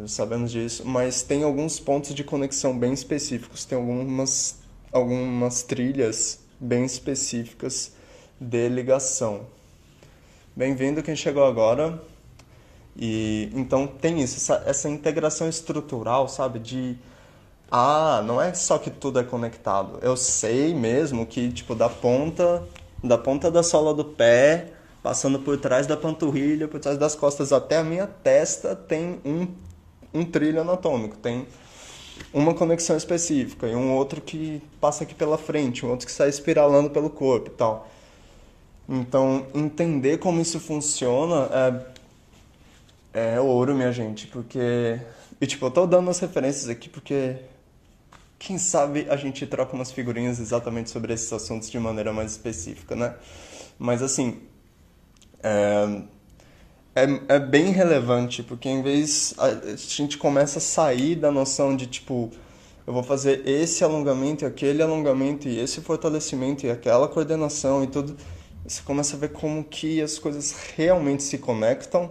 sabemos 0.08 0.50
disso, 0.50 0.82
mas 0.84 1.22
tem 1.22 1.44
alguns 1.44 1.78
pontos 1.78 2.12
de 2.12 2.24
conexão 2.24 2.76
bem 2.76 2.92
específicos, 2.92 3.64
tem 3.64 3.78
algumas, 3.78 4.58
algumas 4.92 5.62
trilhas 5.62 6.40
bem 6.58 6.84
específicas 6.84 7.92
de 8.40 8.68
ligação. 8.68 9.42
Bem-vindo 10.56 11.04
quem 11.04 11.14
chegou 11.14 11.44
agora. 11.44 12.02
E 12.96 13.48
então 13.54 13.86
tem 13.86 14.20
isso, 14.20 14.38
essa, 14.38 14.64
essa 14.66 14.88
integração 14.88 15.48
estrutural, 15.48 16.26
sabe, 16.26 16.58
de 16.58 16.98
ah, 17.70 18.24
não 18.26 18.42
é 18.42 18.52
só 18.54 18.76
que 18.76 18.90
tudo 18.90 19.20
é 19.20 19.22
conectado. 19.22 20.00
Eu 20.02 20.16
sei 20.16 20.74
mesmo 20.74 21.24
que 21.26 21.52
tipo 21.52 21.76
da 21.76 21.88
ponta 21.88 22.66
da 23.02 23.16
ponta 23.16 23.50
da 23.50 23.62
sola 23.62 23.94
do 23.94 24.04
pé, 24.04 24.72
passando 25.02 25.38
por 25.38 25.58
trás 25.58 25.86
da 25.86 25.96
panturrilha, 25.96 26.68
por 26.68 26.80
trás 26.80 26.98
das 26.98 27.14
costas 27.14 27.52
até 27.52 27.78
a 27.78 27.84
minha 27.84 28.06
testa 28.06 28.74
tem 28.76 29.20
um 29.24 29.46
um 30.12 30.24
trilho 30.24 30.60
anatômico, 30.60 31.16
tem 31.16 31.46
uma 32.32 32.54
conexão 32.54 32.96
específica 32.96 33.66
e 33.66 33.74
um 33.74 33.94
outro 33.94 34.20
que 34.20 34.62
passa 34.80 35.04
aqui 35.04 35.14
pela 35.14 35.38
frente, 35.38 35.86
um 35.86 35.90
outro 35.90 36.06
que 36.06 36.12
sai 36.12 36.28
espiralando 36.28 36.90
pelo 36.90 37.10
corpo 37.10 37.48
e 37.48 37.54
tal. 37.54 37.88
Então, 38.88 39.46
entender 39.54 40.18
como 40.18 40.40
isso 40.40 40.58
funciona 40.58 41.48
é, 43.14 43.34
é 43.34 43.40
ouro, 43.40 43.74
minha 43.74 43.92
gente, 43.92 44.26
porque. 44.26 45.00
E 45.40 45.46
tipo, 45.46 45.66
eu 45.66 45.70
tô 45.70 45.86
dando 45.86 46.10
as 46.10 46.18
referências 46.18 46.68
aqui 46.68 46.88
porque. 46.88 47.36
Quem 48.38 48.56
sabe 48.56 49.06
a 49.10 49.16
gente 49.16 49.46
troca 49.46 49.74
umas 49.74 49.92
figurinhas 49.92 50.40
exatamente 50.40 50.88
sobre 50.88 51.12
esses 51.12 51.30
assuntos 51.30 51.70
de 51.70 51.78
maneira 51.78 52.10
mais 52.10 52.32
específica, 52.32 52.96
né? 52.96 53.14
Mas 53.78 54.02
assim. 54.02 54.40
É 55.42 56.02
é, 56.94 57.36
é 57.36 57.38
bem 57.38 57.70
relevante, 57.70 58.42
porque 58.42 58.68
em 58.68 58.82
vez 58.82 59.34
a, 59.38 59.46
a 59.46 59.76
gente 59.76 60.18
começa 60.18 60.58
a 60.58 60.62
sair 60.62 61.14
da 61.14 61.30
noção 61.30 61.76
de 61.76 61.86
tipo, 61.86 62.30
eu 62.86 62.92
vou 62.92 63.02
fazer 63.02 63.46
esse 63.48 63.84
alongamento 63.84 64.44
e 64.44 64.46
aquele 64.46 64.82
alongamento 64.82 65.48
e 65.48 65.58
esse 65.58 65.80
fortalecimento 65.80 66.66
e 66.66 66.70
aquela 66.70 67.06
coordenação 67.08 67.84
e 67.84 67.86
tudo, 67.86 68.16
você 68.66 68.82
começa 68.82 69.16
a 69.16 69.18
ver 69.18 69.30
como 69.30 69.62
que 69.64 70.02
as 70.02 70.18
coisas 70.18 70.54
realmente 70.76 71.22
se 71.22 71.38
conectam 71.38 72.10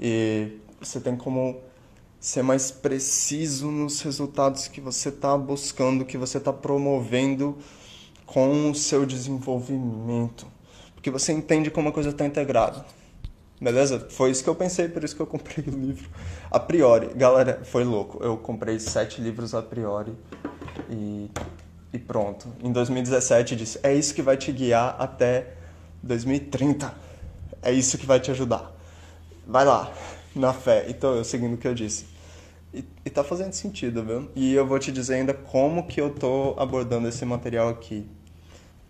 e 0.00 0.58
você 0.80 1.00
tem 1.00 1.16
como 1.16 1.60
ser 2.20 2.42
mais 2.42 2.70
preciso 2.70 3.70
nos 3.70 4.00
resultados 4.00 4.68
que 4.68 4.80
você 4.80 5.08
está 5.10 5.36
buscando, 5.38 6.04
que 6.04 6.18
você 6.18 6.38
está 6.38 6.52
promovendo 6.52 7.56
com 8.26 8.70
o 8.70 8.74
seu 8.74 9.06
desenvolvimento. 9.06 10.46
Porque 11.02 11.10
você 11.10 11.32
entende 11.32 11.68
como 11.68 11.88
a 11.88 11.92
coisa 11.92 12.10
está 12.10 12.24
integrada. 12.24 12.86
Beleza? 13.60 14.06
Foi 14.08 14.30
isso 14.30 14.44
que 14.44 14.48
eu 14.48 14.54
pensei, 14.54 14.86
por 14.86 15.02
isso 15.02 15.16
que 15.16 15.20
eu 15.20 15.26
comprei 15.26 15.64
o 15.66 15.70
livro. 15.76 16.08
A 16.48 16.60
priori, 16.60 17.08
galera, 17.16 17.60
foi 17.64 17.82
louco. 17.82 18.22
Eu 18.22 18.36
comprei 18.36 18.78
sete 18.78 19.20
livros 19.20 19.52
a 19.52 19.60
priori 19.60 20.12
e, 20.88 21.28
e 21.92 21.98
pronto. 21.98 22.46
Em 22.62 22.70
2017 22.70 23.56
disse: 23.56 23.80
é 23.82 23.92
isso 23.92 24.14
que 24.14 24.22
vai 24.22 24.36
te 24.36 24.52
guiar 24.52 24.94
até 24.96 25.54
2030. 26.04 26.94
É 27.62 27.72
isso 27.72 27.98
que 27.98 28.06
vai 28.06 28.20
te 28.20 28.30
ajudar. 28.30 28.72
Vai 29.44 29.64
lá, 29.64 29.92
na 30.36 30.52
fé. 30.52 30.86
Então 30.88 31.16
eu 31.16 31.24
seguindo 31.24 31.54
o 31.54 31.56
que 31.56 31.66
eu 31.66 31.74
disse. 31.74 32.06
E, 32.72 32.84
e 33.04 33.10
tá 33.10 33.24
fazendo 33.24 33.54
sentido, 33.54 34.04
viu? 34.04 34.30
E 34.36 34.54
eu 34.54 34.64
vou 34.64 34.78
te 34.78 34.92
dizer 34.92 35.14
ainda 35.14 35.34
como 35.34 35.84
que 35.84 36.00
eu 36.00 36.10
tô 36.10 36.54
abordando 36.56 37.08
esse 37.08 37.24
material 37.24 37.68
aqui. 37.68 38.08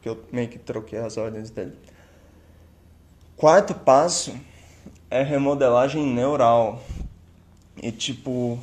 Que 0.03 0.11
eu 0.11 0.22
meio 0.31 0.48
que 0.48 0.59
troquei 0.59 0.98
as 0.98 1.16
ordens 1.16 1.48
dele. 1.48 1.72
Quarto 3.43 3.75
passo 3.75 4.33
é 5.11 5.21
remodelagem 5.21 6.07
neural. 6.07 6.81
E 7.83 7.91
tipo, 7.91 8.57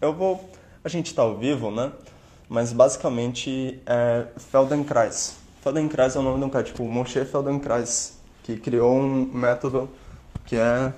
eu 0.00 0.12
vou. 0.12 0.50
A 0.82 0.88
gente 0.88 1.14
tá 1.14 1.22
ao 1.22 1.36
vivo, 1.36 1.70
né? 1.70 1.92
Mas 2.48 2.72
basicamente 2.72 3.80
é 3.86 4.26
Feldenkrais. 4.36 5.36
Feldenkrais 5.62 6.16
é 6.16 6.18
o 6.18 6.22
nome 6.22 6.40
de 6.40 6.44
um 6.44 6.50
cara, 6.50 6.64
tipo, 6.64 6.82
Moshe 6.86 7.24
Feldenkrais, 7.24 8.18
que 8.42 8.56
criou 8.56 8.98
um 8.98 9.30
método 9.32 9.88
que 10.44 10.56
é 10.56 10.92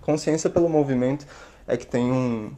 consciência 0.00 0.48
pelo 0.48 0.70
movimento. 0.70 1.26
É 1.66 1.76
que 1.76 1.86
tem 1.86 2.10
um. 2.10 2.50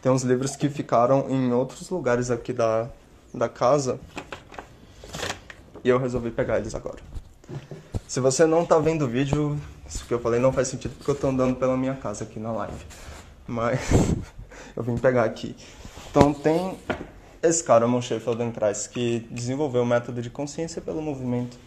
Tem 0.00 0.12
uns 0.12 0.22
livros 0.22 0.54
que 0.54 0.68
ficaram 0.68 1.28
em 1.28 1.52
outros 1.52 1.90
lugares 1.90 2.30
aqui 2.30 2.52
da, 2.52 2.88
da 3.34 3.48
casa. 3.48 3.98
E 5.82 5.88
eu 5.88 5.98
resolvi 5.98 6.30
pegar 6.30 6.60
eles 6.60 6.76
agora. 6.76 7.00
Se 8.08 8.20
você 8.20 8.46
não 8.46 8.64
tá 8.64 8.78
vendo 8.78 9.04
o 9.04 9.06
vídeo, 9.06 9.60
isso 9.86 10.06
que 10.06 10.14
eu 10.14 10.18
falei 10.18 10.40
não 10.40 10.50
faz 10.50 10.68
sentido 10.68 10.94
porque 10.96 11.10
eu 11.10 11.14
tô 11.14 11.28
andando 11.28 11.54
pela 11.56 11.76
minha 11.76 11.94
casa 11.94 12.24
aqui 12.24 12.40
na 12.40 12.50
live. 12.50 12.86
Mas 13.46 13.80
eu 14.74 14.82
vim 14.82 14.96
pegar 14.96 15.24
aqui. 15.24 15.54
Então 16.08 16.32
tem 16.32 16.78
esse 17.42 17.62
cara, 17.62 17.86
Moshe 17.86 18.18
Feldenkrais, 18.18 18.86
que 18.86 19.28
desenvolveu 19.30 19.82
o 19.82 19.86
método 19.86 20.22
de 20.22 20.30
consciência 20.30 20.80
pelo 20.80 21.02
movimento 21.02 21.58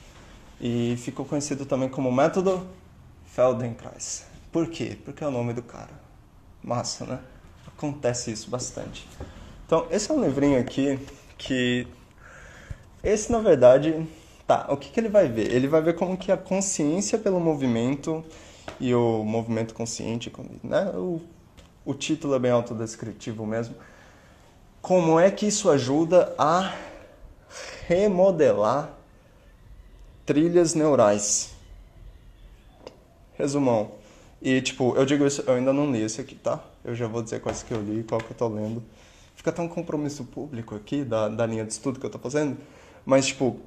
e 0.60 0.96
ficou 0.98 1.26
conhecido 1.26 1.64
também 1.64 1.88
como 1.88 2.12
método 2.12 2.68
Feldenkrais. 3.28 4.26
Por 4.52 4.66
quê? 4.66 4.98
Porque 5.06 5.24
é 5.24 5.28
o 5.28 5.32
nome 5.32 5.54
do 5.54 5.62
cara. 5.62 5.92
Massa, 6.64 7.06
né? 7.06 7.20
Acontece 7.68 8.32
isso 8.32 8.50
bastante. 8.50 9.08
Então, 9.68 9.86
esse 9.92 10.10
é 10.10 10.14
um 10.16 10.24
livrinho 10.24 10.60
aqui 10.60 10.98
que 11.38 11.88
esse 13.04 13.32
na 13.32 13.38
verdade 13.38 14.08
Tá, 14.52 14.66
o 14.68 14.76
que, 14.76 14.90
que 14.90 15.00
ele 15.00 15.08
vai 15.08 15.30
ver? 15.30 15.50
Ele 15.50 15.66
vai 15.66 15.82
ver 15.82 15.96
como 15.96 16.18
que 16.18 16.30
a 16.30 16.36
consciência 16.36 17.18
pelo 17.18 17.40
movimento 17.40 18.22
e 18.82 18.94
o 18.94 19.24
movimento 19.24 19.74
consciente, 19.74 20.30
né? 20.62 20.92
o, 20.94 21.22
o 21.86 21.94
título 21.94 22.36
é 22.36 22.40
bem 22.40 22.52
autodescritivo 22.52 23.46
mesmo, 23.46 23.76
como 24.82 25.18
é 25.18 25.32
que 25.32 25.46
isso 25.46 25.70
ajuda 25.70 26.36
a 26.38 26.76
remodelar 27.88 28.92
trilhas 30.26 30.74
neurais. 30.74 31.54
Resumão. 33.38 33.92
E, 34.42 34.60
tipo, 34.60 34.94
eu 34.98 35.06
digo 35.06 35.26
isso, 35.26 35.46
eu 35.48 35.54
ainda 35.54 35.72
não 35.72 35.90
li 35.90 36.02
esse 36.02 36.20
aqui, 36.20 36.36
tá? 36.36 36.62
Eu 36.84 36.94
já 36.94 37.08
vou 37.08 37.24
dizer 37.24 37.40
quais 37.40 37.64
que 37.64 37.74
eu 37.74 37.82
li 37.82 38.02
e 38.02 38.04
qual 38.04 38.20
que 38.20 38.32
eu 38.32 38.36
tô 38.36 38.50
lendo. 38.50 38.84
Fica 39.34 39.50
até 39.50 39.62
um 39.62 39.70
compromisso 39.70 40.26
público 40.26 40.76
aqui 40.76 41.06
da, 41.06 41.30
da 41.30 41.46
linha 41.46 41.64
de 41.64 41.72
estudo 41.72 42.02
que 42.02 42.06
eu 42.06 42.10
tô 42.10 42.20
fazendo. 42.20 42.58
Mas, 43.06 43.28
tipo, 43.28 43.58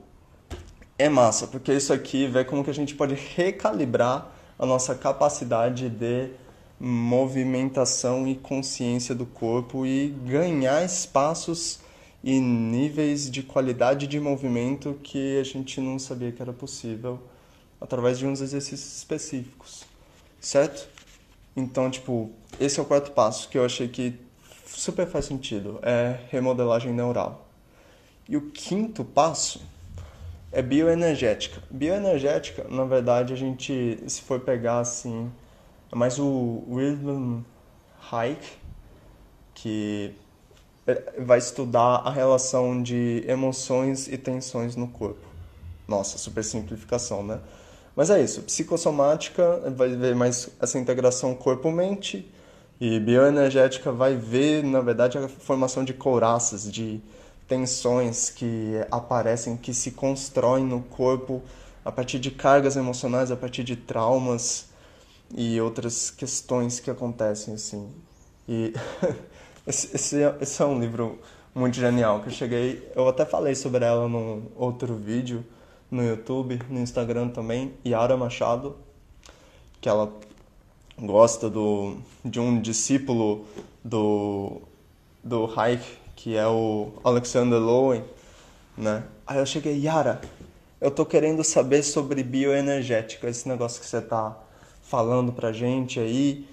é 0.98 1.08
massa, 1.08 1.46
porque 1.46 1.72
isso 1.72 1.92
aqui 1.92 2.26
vê 2.26 2.44
como 2.44 2.62
que 2.62 2.70
a 2.70 2.74
gente 2.74 2.94
pode 2.94 3.14
recalibrar 3.14 4.32
a 4.58 4.64
nossa 4.64 4.94
capacidade 4.94 5.88
de 5.88 6.30
movimentação 6.78 8.26
e 8.26 8.34
consciência 8.36 9.14
do 9.14 9.26
corpo 9.26 9.84
e 9.84 10.08
ganhar 10.24 10.84
espaços 10.84 11.80
e 12.22 12.38
níveis 12.38 13.30
de 13.30 13.42
qualidade 13.42 14.06
de 14.06 14.20
movimento 14.20 14.98
que 15.02 15.38
a 15.38 15.44
gente 15.44 15.80
não 15.80 15.98
sabia 15.98 16.30
que 16.30 16.40
era 16.40 16.52
possível 16.52 17.20
através 17.80 18.18
de 18.18 18.26
uns 18.26 18.40
exercícios 18.40 18.96
específicos, 18.96 19.84
certo? 20.40 20.88
Então, 21.56 21.90
tipo, 21.90 22.30
esse 22.58 22.78
é 22.78 22.82
o 22.82 22.86
quarto 22.86 23.10
passo 23.10 23.48
que 23.48 23.58
eu 23.58 23.64
achei 23.64 23.88
que 23.88 24.18
super 24.66 25.06
faz 25.06 25.26
sentido, 25.26 25.78
é 25.82 26.20
remodelagem 26.30 26.92
neural. 26.92 27.46
E 28.28 28.36
o 28.36 28.50
quinto 28.50 29.04
passo 29.04 29.60
é 30.54 30.62
bioenergética. 30.62 31.60
Bioenergética, 31.70 32.64
na 32.70 32.84
verdade, 32.84 33.32
a 33.32 33.36
gente, 33.36 33.98
se 34.06 34.22
for 34.22 34.40
pegar 34.40 34.78
assim, 34.78 35.30
é 35.92 35.96
mais 35.96 36.18
o 36.18 36.62
Wilhelm 36.70 37.42
Reich, 38.10 38.58
que 39.52 40.14
é, 40.86 41.14
vai 41.18 41.38
estudar 41.38 42.02
a 42.04 42.10
relação 42.10 42.82
de 42.82 43.24
emoções 43.26 44.06
e 44.06 44.16
tensões 44.16 44.76
no 44.76 44.88
corpo. 44.88 45.26
Nossa, 45.88 46.16
super 46.18 46.44
simplificação, 46.44 47.22
né? 47.22 47.40
Mas 47.96 48.10
é 48.10 48.22
isso, 48.22 48.42
psicossomática 48.42 49.72
vai 49.76 49.88
ver 49.90 50.14
mais 50.14 50.48
essa 50.60 50.78
integração 50.78 51.34
corpo-mente 51.34 52.28
e 52.80 52.98
bioenergética 52.98 53.92
vai 53.92 54.16
ver, 54.16 54.64
na 54.64 54.80
verdade, 54.80 55.16
a 55.18 55.28
formação 55.28 55.84
de 55.84 55.94
couraças, 55.94 56.70
de 56.70 57.00
tensões 57.54 58.30
que 58.30 58.72
aparecem, 58.90 59.56
que 59.56 59.72
se 59.72 59.92
constroem 59.92 60.64
no 60.64 60.82
corpo 60.82 61.40
a 61.84 61.92
partir 61.92 62.18
de 62.18 62.32
cargas 62.32 62.74
emocionais, 62.74 63.30
a 63.30 63.36
partir 63.36 63.62
de 63.62 63.76
traumas 63.76 64.66
e 65.32 65.60
outras 65.60 66.10
questões 66.10 66.80
que 66.80 66.90
acontecem 66.90 67.54
assim. 67.54 67.88
E 68.48 68.74
esse, 69.64 69.94
esse, 69.94 70.16
esse 70.40 70.60
é 70.60 70.64
um 70.64 70.80
livro 70.80 71.20
muito 71.54 71.76
genial 71.76 72.20
que 72.22 72.26
eu 72.26 72.32
cheguei, 72.32 72.90
eu 72.96 73.08
até 73.08 73.24
falei 73.24 73.54
sobre 73.54 73.84
ela 73.84 74.08
num 74.08 74.48
outro 74.56 74.96
vídeo 74.96 75.44
no 75.88 76.02
YouTube, 76.02 76.60
no 76.68 76.80
Instagram 76.80 77.28
também, 77.28 77.72
Yara 77.86 78.16
Machado, 78.16 78.76
que 79.80 79.88
ela 79.88 80.12
gosta 80.98 81.48
do, 81.48 81.98
de 82.24 82.40
um 82.40 82.60
discípulo 82.60 83.46
do, 83.84 84.62
do 85.22 85.46
Reich, 85.46 86.03
que 86.24 86.38
é 86.38 86.46
o 86.46 86.90
Alexander 87.04 87.58
Lowen, 87.58 88.02
né? 88.78 89.04
Aí 89.26 89.36
eu 89.36 89.44
cheguei, 89.44 89.78
Yara, 89.78 90.22
eu 90.80 90.90
tô 90.90 91.04
querendo 91.04 91.44
saber 91.44 91.82
sobre 91.82 92.22
bioenergética, 92.22 93.28
esse 93.28 93.46
negócio 93.46 93.78
que 93.78 93.86
você 93.86 94.00
tá 94.00 94.34
falando 94.80 95.34
pra 95.34 95.52
gente 95.52 96.00
aí. 96.00 96.48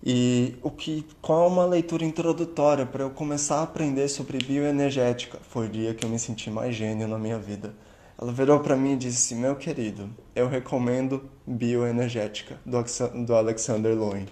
E 0.00 0.54
o 0.62 0.70
que 0.70 1.04
qual 1.20 1.46
é 1.46 1.48
uma 1.48 1.66
leitura 1.66 2.04
introdutória 2.04 2.86
para 2.86 3.02
eu 3.02 3.10
começar 3.10 3.56
a 3.56 3.62
aprender 3.64 4.06
sobre 4.06 4.38
bioenergética? 4.38 5.40
Foi 5.50 5.66
o 5.66 5.68
dia 5.68 5.92
que 5.92 6.06
eu 6.06 6.08
me 6.08 6.16
senti 6.20 6.48
mais 6.48 6.72
gênio 6.76 7.08
na 7.08 7.18
minha 7.18 7.36
vida. 7.36 7.74
Ela 8.16 8.30
virou 8.30 8.60
para 8.60 8.76
mim 8.76 8.92
e 8.92 8.96
disse: 8.96 9.34
Meu 9.34 9.56
querido, 9.56 10.08
eu 10.36 10.46
recomendo 10.46 11.28
Bioenergética, 11.44 12.60
do 12.64 13.34
Alexander 13.34 13.98
Lowen. 13.98 14.28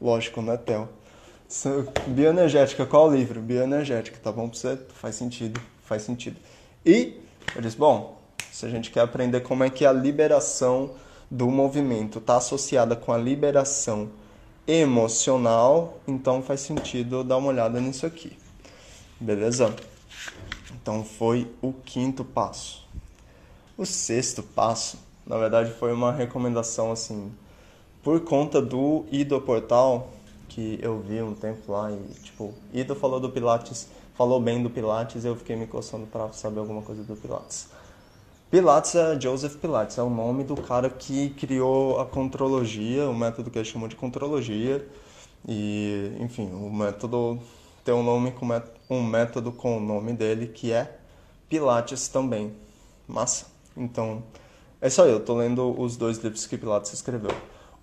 Lógico, 0.00 0.40
né, 0.40 0.56
Theo? 0.56 0.88
Bioenergética, 2.08 2.84
qual 2.84 3.08
o 3.08 3.14
livro? 3.14 3.40
Bioenergética, 3.40 4.18
tá 4.20 4.32
bom 4.32 4.48
pra 4.48 4.58
você? 4.58 4.76
Faz 4.94 5.14
sentido, 5.14 5.60
faz 5.84 6.02
sentido. 6.02 6.36
E 6.84 7.20
eu 7.54 7.62
disse: 7.62 7.76
Bom, 7.76 8.20
se 8.50 8.66
a 8.66 8.68
gente 8.68 8.90
quer 8.90 9.00
aprender 9.00 9.40
como 9.40 9.62
é 9.62 9.70
que 9.70 9.86
a 9.86 9.92
liberação 9.92 10.90
do 11.30 11.48
movimento 11.48 12.18
está 12.18 12.38
associada 12.38 12.96
com 12.96 13.12
a 13.12 13.18
liberação 13.18 14.10
emocional, 14.66 16.00
então 16.08 16.42
faz 16.42 16.60
sentido 16.60 17.22
dar 17.22 17.36
uma 17.36 17.50
olhada 17.50 17.80
nisso 17.80 18.04
aqui. 18.04 18.36
Beleza? 19.20 19.72
Então 20.72 21.04
foi 21.04 21.48
o 21.62 21.72
quinto 21.72 22.24
passo. 22.24 22.84
O 23.78 23.86
sexto 23.86 24.42
passo, 24.42 24.98
na 25.24 25.38
verdade, 25.38 25.70
foi 25.70 25.92
uma 25.92 26.10
recomendação 26.10 26.90
assim, 26.90 27.32
por 28.02 28.20
conta 28.22 28.60
do 28.60 29.04
Ido 29.10 29.40
Portal, 29.40 30.10
que 30.54 30.78
eu 30.80 31.00
vi 31.00 31.20
um 31.20 31.34
tempo 31.34 31.72
lá 31.72 31.90
e, 31.90 32.14
tipo, 32.22 32.54
Ido 32.72 32.94
falou 32.94 33.18
do 33.18 33.28
Pilates, 33.28 33.88
falou 34.14 34.40
bem 34.40 34.62
do 34.62 34.70
Pilates 34.70 35.24
e 35.24 35.26
eu 35.26 35.34
fiquei 35.34 35.56
me 35.56 35.66
coçando 35.66 36.06
para 36.06 36.32
saber 36.32 36.60
alguma 36.60 36.80
coisa 36.80 37.02
do 37.02 37.16
Pilates. 37.16 37.68
Pilates 38.52 38.94
é 38.94 39.20
Joseph 39.20 39.56
Pilates, 39.56 39.98
é 39.98 40.02
o 40.02 40.08
nome 40.08 40.44
do 40.44 40.54
cara 40.54 40.88
que 40.88 41.30
criou 41.30 41.98
a 41.98 42.06
contrologia, 42.06 43.08
o 43.10 43.14
método 43.14 43.50
que 43.50 43.58
ele 43.58 43.64
chamou 43.64 43.88
de 43.88 43.96
contrologia. 43.96 44.88
E, 45.46 46.12
enfim, 46.20 46.48
o 46.52 46.72
método 46.72 47.40
tem 47.84 47.92
um 47.92 48.04
nome 48.04 48.30
com 48.30 48.46
um 48.88 49.02
método 49.02 49.50
com 49.50 49.78
o 49.78 49.80
nome 49.80 50.12
dele 50.12 50.46
que 50.46 50.70
é 50.70 50.98
Pilates 51.48 52.06
também. 52.06 52.54
Massa. 53.08 53.46
Então, 53.76 54.22
é 54.80 54.88
só 54.88 55.04
eu, 55.04 55.18
tô 55.18 55.34
lendo 55.34 55.74
os 55.80 55.96
dois 55.96 56.18
livros 56.18 56.46
que 56.46 56.56
Pilates 56.56 56.92
escreveu. 56.92 57.32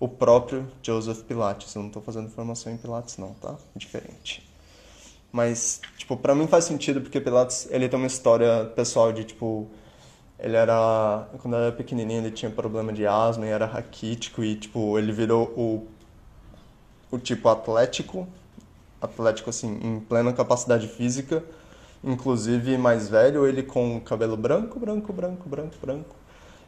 O 0.02 0.08
próprio 0.08 0.66
Joseph 0.82 1.22
Pilates, 1.22 1.72
eu 1.76 1.80
não 1.84 1.88
tô 1.88 2.00
fazendo 2.00 2.28
formação 2.28 2.72
em 2.72 2.76
Pilates 2.76 3.18
não, 3.18 3.34
tá? 3.34 3.54
Diferente. 3.76 4.42
Mas, 5.30 5.80
tipo, 5.96 6.16
para 6.16 6.34
mim 6.34 6.48
faz 6.48 6.64
sentido 6.64 7.00
porque 7.00 7.20
Pilates, 7.20 7.68
ele 7.70 7.88
tem 7.88 7.96
uma 7.96 8.08
história 8.08 8.64
pessoal 8.74 9.12
de, 9.12 9.22
tipo, 9.22 9.68
ele 10.40 10.56
era, 10.56 11.28
quando 11.38 11.54
ele 11.54 11.66
era 11.66 11.72
pequenininho, 11.72 12.20
ele 12.20 12.32
tinha 12.32 12.50
problema 12.50 12.92
de 12.92 13.06
asma 13.06 13.46
e 13.46 13.50
era 13.50 13.64
raquítico 13.64 14.42
e, 14.42 14.56
tipo, 14.56 14.98
ele 14.98 15.12
virou 15.12 15.44
o, 15.56 15.86
o 17.08 17.16
tipo 17.16 17.48
atlético 17.48 18.26
atlético 19.00 19.50
assim 19.50 19.78
em 19.84 20.00
plena 20.00 20.32
capacidade 20.32 20.88
física, 20.88 21.44
inclusive 22.02 22.76
mais 22.76 23.08
velho, 23.08 23.46
ele 23.46 23.62
com 23.62 24.00
cabelo 24.00 24.36
branco, 24.36 24.80
branco, 24.80 25.12
branco, 25.12 25.48
branco, 25.48 25.76
branco 25.80 26.16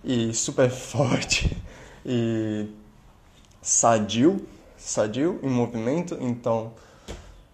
e 0.05 0.33
super 0.33 0.71
forte 0.71 1.61
e 2.07 2.69
sadio, 3.65 4.47
sadio 4.77 5.41
em 5.43 5.49
movimento, 5.49 6.19
então 6.21 6.75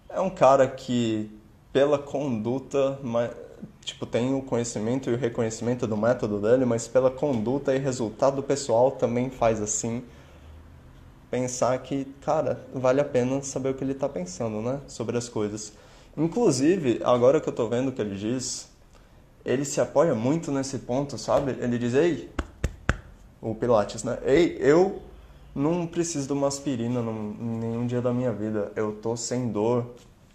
é 0.09 0.19
um 0.19 0.29
cara 0.29 0.67
que 0.67 1.31
pela 1.71 1.97
conduta, 1.97 2.99
tipo, 3.79 4.05
tem 4.05 4.35
o 4.35 4.41
conhecimento 4.41 5.09
e 5.09 5.13
o 5.13 5.17
reconhecimento 5.17 5.87
do 5.87 5.95
método 5.95 6.41
dele, 6.41 6.65
mas 6.65 6.85
pela 6.85 7.09
conduta 7.09 7.73
e 7.73 7.79
resultado 7.79 8.43
pessoal 8.43 8.91
também 8.91 9.29
faz 9.29 9.61
assim 9.61 10.03
pensar 11.29 11.77
que, 11.79 12.03
cara, 12.19 12.59
vale 12.73 12.99
a 12.99 13.05
pena 13.05 13.41
saber 13.41 13.69
o 13.69 13.73
que 13.73 13.81
ele 13.81 13.93
está 13.93 14.09
pensando, 14.09 14.61
né? 14.61 14.81
Sobre 14.87 15.17
as 15.17 15.29
coisas. 15.29 15.71
Inclusive, 16.17 16.99
agora 17.05 17.39
que 17.39 17.47
eu 17.47 17.51
estou 17.51 17.69
vendo 17.69 17.87
o 17.87 17.91
que 17.93 18.01
ele 18.01 18.17
diz, 18.17 18.69
ele 19.45 19.63
se 19.63 19.79
apoia 19.79 20.13
muito 20.13 20.51
nesse 20.51 20.79
ponto, 20.79 21.17
sabe? 21.17 21.55
Ele 21.61 21.77
diz, 21.77 21.93
ei, 21.93 22.29
o 23.41 23.55
Pilates, 23.55 24.03
né? 24.03 24.19
Ei, 24.25 24.57
eu 24.59 25.01
não 25.53 25.85
preciso 25.85 26.27
de 26.27 26.33
uma 26.33 26.47
aspirina 26.47 27.01
em 27.01 27.59
nenhum 27.59 27.85
dia 27.85 28.01
da 28.01 28.13
minha 28.13 28.31
vida. 28.31 28.71
Eu 28.75 28.93
tô 28.93 29.15
sem 29.17 29.49
dor 29.49 29.85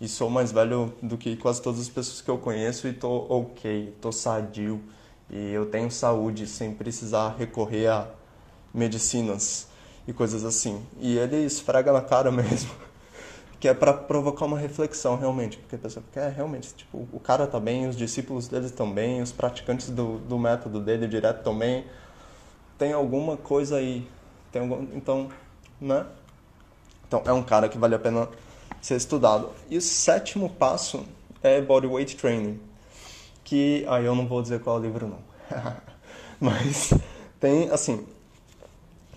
e 0.00 0.08
sou 0.08 0.28
mais 0.28 0.52
velho 0.52 0.92
do 1.02 1.16
que 1.16 1.36
quase 1.36 1.62
todas 1.62 1.80
as 1.80 1.88
pessoas 1.88 2.20
que 2.20 2.30
eu 2.30 2.38
conheço 2.38 2.86
e 2.86 2.92
tô 2.92 3.26
ok, 3.28 3.94
tô 4.00 4.12
sadio 4.12 4.80
e 5.30 5.52
eu 5.52 5.66
tenho 5.66 5.90
saúde 5.90 6.46
sem 6.46 6.72
precisar 6.72 7.34
recorrer 7.38 7.88
a 7.88 8.08
medicinas 8.72 9.68
e 10.06 10.12
coisas 10.12 10.44
assim. 10.44 10.80
E 11.00 11.16
ele 11.16 11.44
esfrega 11.44 11.92
na 11.92 12.00
cara 12.00 12.30
mesmo. 12.32 12.70
que 13.58 13.66
é 13.66 13.74
para 13.74 13.92
provocar 13.92 14.44
uma 14.44 14.58
reflexão 14.58 15.16
realmente, 15.16 15.56
porque 15.56 15.76
a 15.76 15.78
pessoa 15.78 16.04
quer 16.12 16.30
realmente, 16.30 16.74
tipo, 16.74 17.08
o 17.10 17.18
cara 17.18 17.46
tá 17.46 17.58
bem, 17.58 17.88
os 17.88 17.96
discípulos 17.96 18.48
dele 18.48 18.66
estão 18.66 18.92
bem, 18.92 19.22
os 19.22 19.32
praticantes 19.32 19.88
do, 19.88 20.18
do 20.18 20.38
método 20.38 20.78
dele 20.78 21.08
direto 21.08 21.42
também. 21.42 21.86
Tem 22.78 22.92
alguma 22.92 23.36
coisa 23.36 23.76
aí. 23.76 24.06
Tem 24.56 24.62
algum, 24.62 24.86
então, 24.96 25.28
né? 25.78 26.06
Então, 27.06 27.22
é 27.26 27.32
um 27.32 27.42
cara 27.42 27.68
que 27.68 27.76
vale 27.76 27.94
a 27.94 27.98
pena 27.98 28.26
ser 28.80 28.96
estudado. 28.96 29.50
E 29.68 29.76
o 29.76 29.82
sétimo 29.82 30.48
passo 30.48 31.04
é 31.42 31.60
Bodyweight 31.60 32.16
Training, 32.16 32.58
que 33.44 33.84
aí 33.86 34.06
eu 34.06 34.14
não 34.14 34.26
vou 34.26 34.40
dizer 34.40 34.60
qual 34.60 34.78
é 34.78 34.80
livro 34.80 35.08
não. 35.08 35.18
Mas 36.40 36.94
tem 37.38 37.68
assim, 37.68 38.06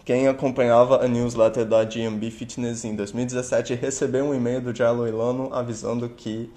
quem 0.04 0.28
acompanhava 0.28 1.06
a 1.06 1.08
newsletter 1.08 1.66
da 1.66 1.86
GMB 1.86 2.30
Fitness 2.32 2.84
em 2.84 2.94
2017 2.98 3.76
recebeu 3.76 4.26
um 4.26 4.34
e-mail 4.34 4.60
do 4.60 4.76
Jello 4.76 5.08
Ilano 5.08 5.54
avisando 5.54 6.10
que 6.10 6.52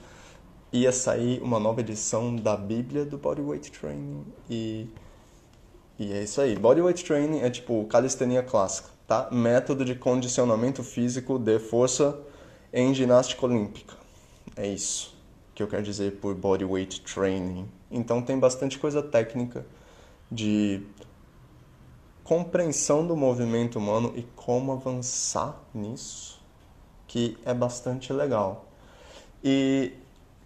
ia 0.73 0.91
sair 0.91 1.41
uma 1.41 1.61
nova 1.61 1.83
edição 1.83 2.35
da 2.35 2.57
Bíblia 2.57 3.05
do 3.05 3.17
Bodyweight 3.17 3.71
Training 3.71 4.25
e 4.51 4.89
e 5.99 6.13
é 6.13 6.23
isso 6.23 6.41
aí. 6.41 6.57
Bodyweight 6.57 7.05
Training 7.05 7.41
é 7.41 7.51
tipo 7.51 7.85
calistenia 7.87 8.43
clássica, 8.43 8.89
tá? 9.07 9.29
Método 9.31 9.85
de 9.85 9.95
condicionamento 9.95 10.83
físico 10.83 11.39
de 11.39 11.59
força 11.59 12.19
em 12.73 12.95
ginástica 12.95 13.47
olímpica. 13.47 13.95
É 14.57 14.67
isso 14.67 15.15
que 15.55 15.63
eu 15.63 15.69
quero 15.69 15.83
dizer 15.83 16.13
por 16.21 16.35
Bodyweight 16.35 17.03
Training. 17.03 17.69
Então 17.91 18.23
tem 18.23 18.39
bastante 18.39 18.79
coisa 18.79 19.03
técnica 19.03 19.67
de 20.31 20.83
compreensão 22.25 23.07
do 23.07 23.15
movimento 23.15 23.79
humano 23.79 24.13
e 24.17 24.23
como 24.35 24.73
avançar 24.73 25.61
nisso, 25.75 26.41
que 27.07 27.37
é 27.45 27.53
bastante 27.53 28.13
legal. 28.13 28.67
E, 29.45 29.93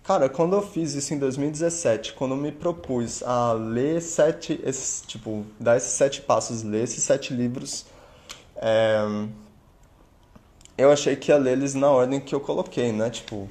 cara, 0.07 0.29
quando 0.29 0.55
eu 0.55 0.63
fiz 0.63 0.95
isso 0.95 1.13
em 1.13 1.19
2017, 1.19 2.13
quando 2.13 2.33
eu 2.33 2.37
me 2.37 2.53
propus 2.53 3.23
a 3.23 3.53
ler 3.53 4.01
sete, 4.01 4.61
esses, 4.63 5.03
tipo, 5.07 5.45
dar 5.59 5.77
esses 5.77 5.91
sete 5.93 6.23
passos, 6.23 6.63
ler 6.63 6.85
esses 6.85 7.03
sete 7.03 7.35
livros, 7.35 7.85
é, 8.57 9.05
eu 10.79 10.93
achei 10.93 11.17
que 11.17 11.33
ia 11.33 11.37
ler 11.37 11.53
eles 11.53 11.75
na 11.75 11.91
ordem 11.91 12.21
que 12.21 12.35
eu 12.35 12.41
coloquei, 12.41 12.93
né? 12.93 13.11
Tipo, 13.11 13.49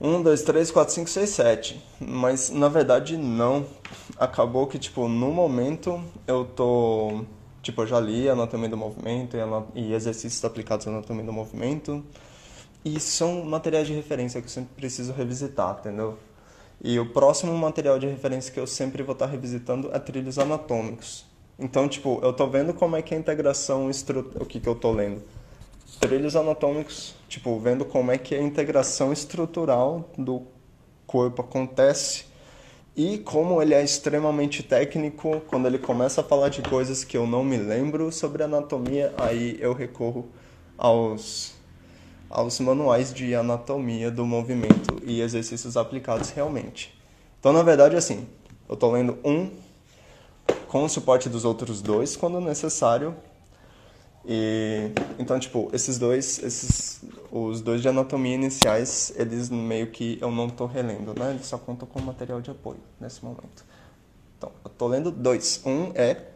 1, 0.00 0.22
2, 0.22 0.42
3, 0.42 0.70
4, 0.70 0.94
5, 0.94 1.10
6, 1.10 1.30
7. 1.30 1.84
Mas 2.00 2.50
na 2.50 2.68
verdade 2.68 3.16
não. 3.16 3.66
Acabou 4.18 4.66
que, 4.66 4.78
tipo, 4.78 5.08
no 5.08 5.32
momento 5.32 6.02
eu 6.26 6.44
tô. 6.44 7.24
Tipo, 7.62 7.82
eu 7.82 7.86
já 7.86 8.00
li 8.00 8.28
Anatomia 8.28 8.68
do 8.68 8.76
Movimento 8.76 9.36
e 9.74 9.92
exercícios 9.92 10.44
aplicados 10.44 10.86
à 10.86 10.90
Anatomia 10.90 11.24
do 11.24 11.32
Movimento. 11.32 12.04
E 12.84 12.98
são 12.98 13.44
materiais 13.44 13.86
de 13.86 13.92
referência 13.92 14.40
que 14.40 14.46
eu 14.46 14.50
sempre 14.50 14.74
preciso 14.74 15.12
revisitar, 15.12 15.78
entendeu? 15.80 16.18
E 16.82 16.98
o 16.98 17.12
próximo 17.12 17.56
material 17.56 17.98
de 17.98 18.08
referência 18.08 18.52
que 18.52 18.58
eu 18.58 18.66
sempre 18.66 19.04
vou 19.04 19.12
estar 19.12 19.26
revisitando 19.26 19.90
é 19.92 19.98
trilhos 20.00 20.38
anatômicos. 20.38 21.24
Então, 21.56 21.88
tipo, 21.88 22.18
eu 22.22 22.32
tô 22.32 22.48
vendo 22.48 22.74
como 22.74 22.96
é 22.96 23.02
que 23.02 23.14
é 23.14 23.16
a 23.16 23.20
integração 23.20 23.88
estrutural. 23.88 24.42
O 24.42 24.46
que 24.46 24.58
que 24.58 24.68
eu 24.68 24.74
tô 24.74 24.90
lendo? 24.90 25.22
Trilhos 26.00 26.34
anatômicos, 26.34 27.14
tipo, 27.28 27.56
vendo 27.60 27.84
como 27.84 28.10
é 28.10 28.18
que 28.18 28.34
a 28.34 28.42
integração 28.42 29.12
estrutural 29.12 30.10
do 30.18 30.42
corpo 31.06 31.42
acontece 31.42 32.24
e 32.96 33.18
como 33.18 33.62
ele 33.62 33.74
é 33.74 33.82
extremamente 33.82 34.62
técnico 34.62 35.40
quando 35.46 35.66
ele 35.66 35.78
começa 35.78 36.20
a 36.20 36.24
falar 36.24 36.48
de 36.48 36.62
coisas 36.62 37.04
que 37.04 37.16
eu 37.16 37.26
não 37.26 37.44
me 37.44 37.56
lembro 37.56 38.10
sobre 38.10 38.42
anatomia, 38.42 39.14
aí 39.16 39.56
eu 39.60 39.72
recorro 39.72 40.26
aos 40.76 41.54
aos 42.32 42.58
manuais 42.58 43.12
de 43.12 43.34
anatomia 43.34 44.10
do 44.10 44.24
movimento 44.24 45.00
e 45.04 45.20
exercícios 45.20 45.76
aplicados 45.76 46.30
realmente. 46.30 46.98
Então, 47.38 47.52
na 47.52 47.62
verdade, 47.62 47.94
assim, 47.94 48.26
eu 48.68 48.74
estou 48.74 48.90
lendo 48.90 49.18
um 49.22 49.50
com 50.66 50.84
o 50.84 50.88
suporte 50.88 51.28
dos 51.28 51.44
outros 51.44 51.82
dois 51.82 52.16
quando 52.16 52.40
necessário. 52.40 53.14
E 54.24 54.90
então, 55.18 55.38
tipo, 55.38 55.68
esses 55.72 55.98
dois, 55.98 56.42
esses 56.42 57.02
os 57.30 57.60
dois 57.60 57.82
de 57.82 57.88
anatomia 57.88 58.34
iniciais, 58.34 59.12
eles 59.16 59.50
meio 59.50 59.88
que 59.88 60.18
eu 60.20 60.30
não 60.30 60.46
estou 60.46 60.66
relendo, 60.66 61.18
né? 61.18 61.30
Eles 61.30 61.46
só 61.46 61.58
contam 61.58 61.86
com 61.86 62.00
material 62.00 62.40
de 62.40 62.50
apoio 62.50 62.80
nesse 63.00 63.22
momento. 63.24 63.64
Então, 64.38 64.50
eu 64.64 64.70
estou 64.70 64.88
lendo 64.88 65.10
dois. 65.10 65.60
Um 65.66 65.92
é 65.94 66.28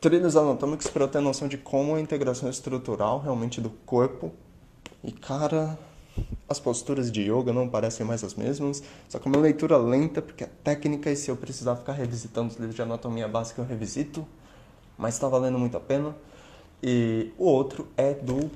trilhos 0.00 0.36
anatômicos 0.36 0.86
para 0.86 1.02
eu 1.02 1.08
ter 1.08 1.20
noção 1.20 1.48
de 1.48 1.58
como 1.58 1.96
a 1.96 2.00
integração 2.00 2.48
estrutural 2.48 3.18
realmente 3.18 3.60
do 3.60 3.70
corpo 3.70 4.32
e 5.02 5.12
cara, 5.12 5.78
as 6.48 6.58
posturas 6.58 7.10
de 7.10 7.22
yoga 7.22 7.52
não 7.52 7.68
parecem 7.68 8.04
mais 8.04 8.24
as 8.24 8.34
mesmas, 8.34 8.82
só 9.08 9.18
que 9.18 9.28
é 9.28 9.30
uma 9.30 9.40
leitura 9.40 9.76
lenta, 9.76 10.20
porque 10.20 10.44
é 10.44 10.48
técnica, 10.64 11.10
e 11.10 11.16
se 11.16 11.30
eu 11.30 11.36
precisar 11.36 11.76
ficar 11.76 11.92
revisitando 11.92 12.48
os 12.50 12.56
livros 12.56 12.74
de 12.74 12.82
anatomia 12.82 13.28
básica, 13.28 13.60
eu 13.60 13.66
revisito, 13.66 14.26
mas 14.96 15.14
está 15.14 15.28
valendo 15.28 15.58
muito 15.58 15.76
a 15.76 15.80
pena. 15.80 16.14
E 16.82 17.32
o 17.36 17.44
outro 17.44 17.88
é 17.96 18.14
do 18.14 18.50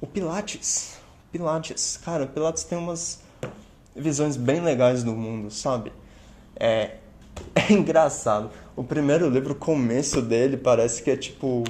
o 0.00 0.06
Pilates. 0.06 0.98
Pilates, 1.30 1.98
cara, 1.98 2.24
o 2.24 2.28
Pilates 2.28 2.64
tem 2.64 2.78
umas 2.78 3.20
visões 3.94 4.36
bem 4.36 4.60
legais 4.60 5.04
do 5.04 5.12
mundo, 5.12 5.50
sabe? 5.50 5.92
É, 6.56 6.96
é 7.54 7.72
engraçado. 7.72 8.50
O 8.74 8.82
primeiro 8.82 9.28
livro, 9.28 9.52
o 9.52 9.56
começo 9.56 10.22
dele, 10.22 10.56
parece 10.56 11.02
que 11.02 11.10
é 11.10 11.16
tipo 11.16 11.64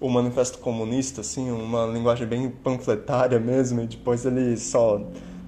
o 0.00 0.08
Manifesto 0.08 0.58
Comunista, 0.58 1.22
assim, 1.22 1.50
uma 1.50 1.86
linguagem 1.86 2.26
bem 2.26 2.48
panfletária 2.48 3.38
mesmo, 3.40 3.80
e 3.80 3.86
depois 3.86 4.24
ele 4.24 4.56
só 4.56 5.00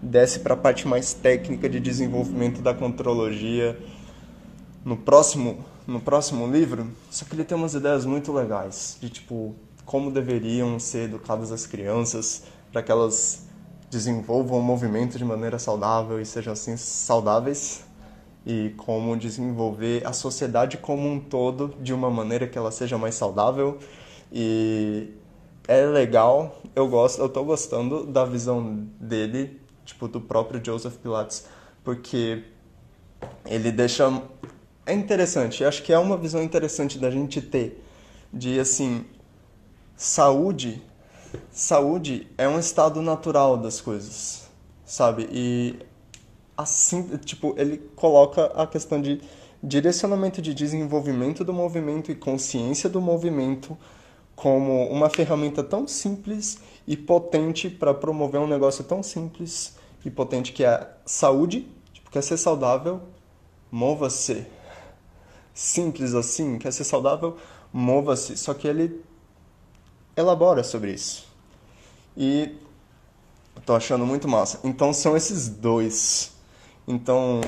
desce 0.03 0.41
para 0.41 0.55
a 0.55 0.57
parte 0.57 0.89
mais 0.89 1.13
técnica 1.13 1.69
de 1.69 1.79
desenvolvimento 1.79 2.61
da 2.63 2.75
contrologia 2.75 3.79
no 4.85 4.97
próximo 4.97 5.65
no 5.87 6.01
próximo 6.01 6.47
livro, 6.47 6.87
só 7.11 7.25
que 7.25 7.35
ele 7.35 7.43
tem 7.43 7.57
umas 7.57 7.75
ideias 7.75 8.07
muito 8.07 8.33
legais 8.33 8.97
de 9.01 9.09
tipo 9.09 9.57
como 9.85 10.11
deveriam 10.11 10.79
ser 10.79 11.07
educadas 11.07 11.51
as 11.51 11.67
crianças 11.67 12.45
para 12.71 12.81
que 12.81 12.93
elas 12.93 13.49
desenvolvam 13.91 14.61
o 14.61 14.63
movimento 14.63 15.19
de 15.19 15.25
maneira 15.25 15.59
saudável 15.59 16.21
e 16.21 16.25
sejam 16.25 16.53
assim 16.53 16.77
saudáveis 16.77 17.83
e 18.47 18.73
como 18.77 19.17
desenvolver 19.17 20.07
a 20.07 20.13
sociedade 20.13 20.77
como 20.77 21.09
um 21.09 21.19
todo 21.19 21.75
de 21.81 21.93
uma 21.93 22.09
maneira 22.09 22.47
que 22.47 22.57
ela 22.57 22.71
seja 22.71 22.97
mais 22.97 23.17
saudável 23.17 23.79
e 24.33 25.09
é 25.67 25.85
legal, 25.87 26.61
eu 26.75 26.89
gosto, 26.89 27.21
eu 27.21 27.29
tô 27.29 27.45
gostando 27.45 28.05
da 28.07 28.25
visão 28.25 28.87
dele, 29.01 29.61
tipo, 29.85 30.09
do 30.09 30.21
próprio 30.21 30.61
Joseph 30.65 30.97
Pilates, 30.97 31.47
porque 31.85 32.45
ele 33.47 33.71
deixa. 33.71 34.23
É 34.87 34.93
interessante, 34.93 35.65
acho 35.65 35.83
que 35.83 35.93
é 35.93 35.99
uma 35.99 36.17
visão 36.17 36.43
interessante 36.43 36.99
da 36.99 37.11
gente 37.11 37.41
ter, 37.41 37.85
de 38.33 38.59
assim, 38.59 39.05
saúde. 39.97 40.83
Saúde 41.53 42.27
é 42.37 42.49
um 42.49 42.59
estado 42.59 43.01
natural 43.01 43.57
das 43.57 43.81
coisas, 43.81 44.49
sabe? 44.85 45.29
E 45.31 45.79
assim, 46.57 47.17
tipo, 47.19 47.55
ele 47.57 47.79
coloca 47.95 48.47
a 48.47 48.67
questão 48.67 49.01
de 49.01 49.21
direcionamento 49.63 50.43
de 50.43 50.53
desenvolvimento 50.55 51.45
do 51.45 51.53
movimento 51.53 52.11
e 52.11 52.15
consciência 52.15 52.89
do 52.89 53.01
movimento 53.01 53.77
como 54.41 54.89
uma 54.89 55.11
ferramenta 55.11 55.63
tão 55.63 55.87
simples 55.87 56.61
e 56.87 56.97
potente 56.97 57.69
para 57.69 57.93
promover 57.93 58.41
um 58.41 58.47
negócio 58.47 58.83
tão 58.83 59.03
simples 59.03 59.77
e 60.03 60.11
potente 60.11 60.51
que 60.51 60.65
é 60.65 60.69
a 60.69 60.89
saúde, 61.05 61.69
tipo, 61.93 62.11
quer 62.11 62.23
ser 62.23 62.39
saudável, 62.39 63.03
mova-se. 63.71 64.47
Simples 65.53 66.15
assim, 66.15 66.57
quer 66.57 66.73
ser 66.73 66.85
saudável, 66.85 67.37
mova-se. 67.71 68.35
Só 68.39 68.55
que 68.55 68.67
ele 68.67 69.05
elabora 70.17 70.65
sobre 70.65 70.93
isso. 70.93 71.29
E 72.17 72.57
tô 73.67 73.75
achando 73.75 74.07
muito 74.07 74.27
massa. 74.27 74.59
Então 74.65 74.95
são 74.95 75.15
esses 75.15 75.51
dois. 75.51 76.33
Então, 76.89 77.43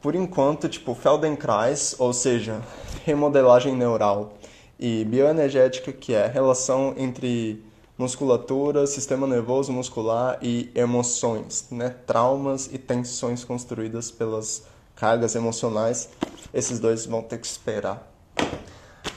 por 0.00 0.14
enquanto, 0.14 0.66
tipo, 0.66 0.94
Feldenkrais, 0.94 1.94
ou 1.98 2.14
seja, 2.14 2.62
remodelagem 3.04 3.76
neural 3.76 4.39
e 4.80 5.04
bioenergética, 5.04 5.92
que 5.92 6.14
é 6.14 6.24
a 6.24 6.28
relação 6.28 6.94
entre 6.96 7.62
musculatura, 7.98 8.86
sistema 8.86 9.26
nervoso 9.26 9.70
muscular 9.70 10.38
e 10.40 10.70
emoções, 10.74 11.66
né? 11.70 11.90
Traumas 12.06 12.66
e 12.72 12.78
tensões 12.78 13.44
construídas 13.44 14.10
pelas 14.10 14.64
cargas 14.96 15.34
emocionais. 15.34 16.08
Esses 16.54 16.80
dois 16.80 17.04
vão 17.04 17.22
ter 17.22 17.38
que 17.38 17.46
esperar. 17.46 18.10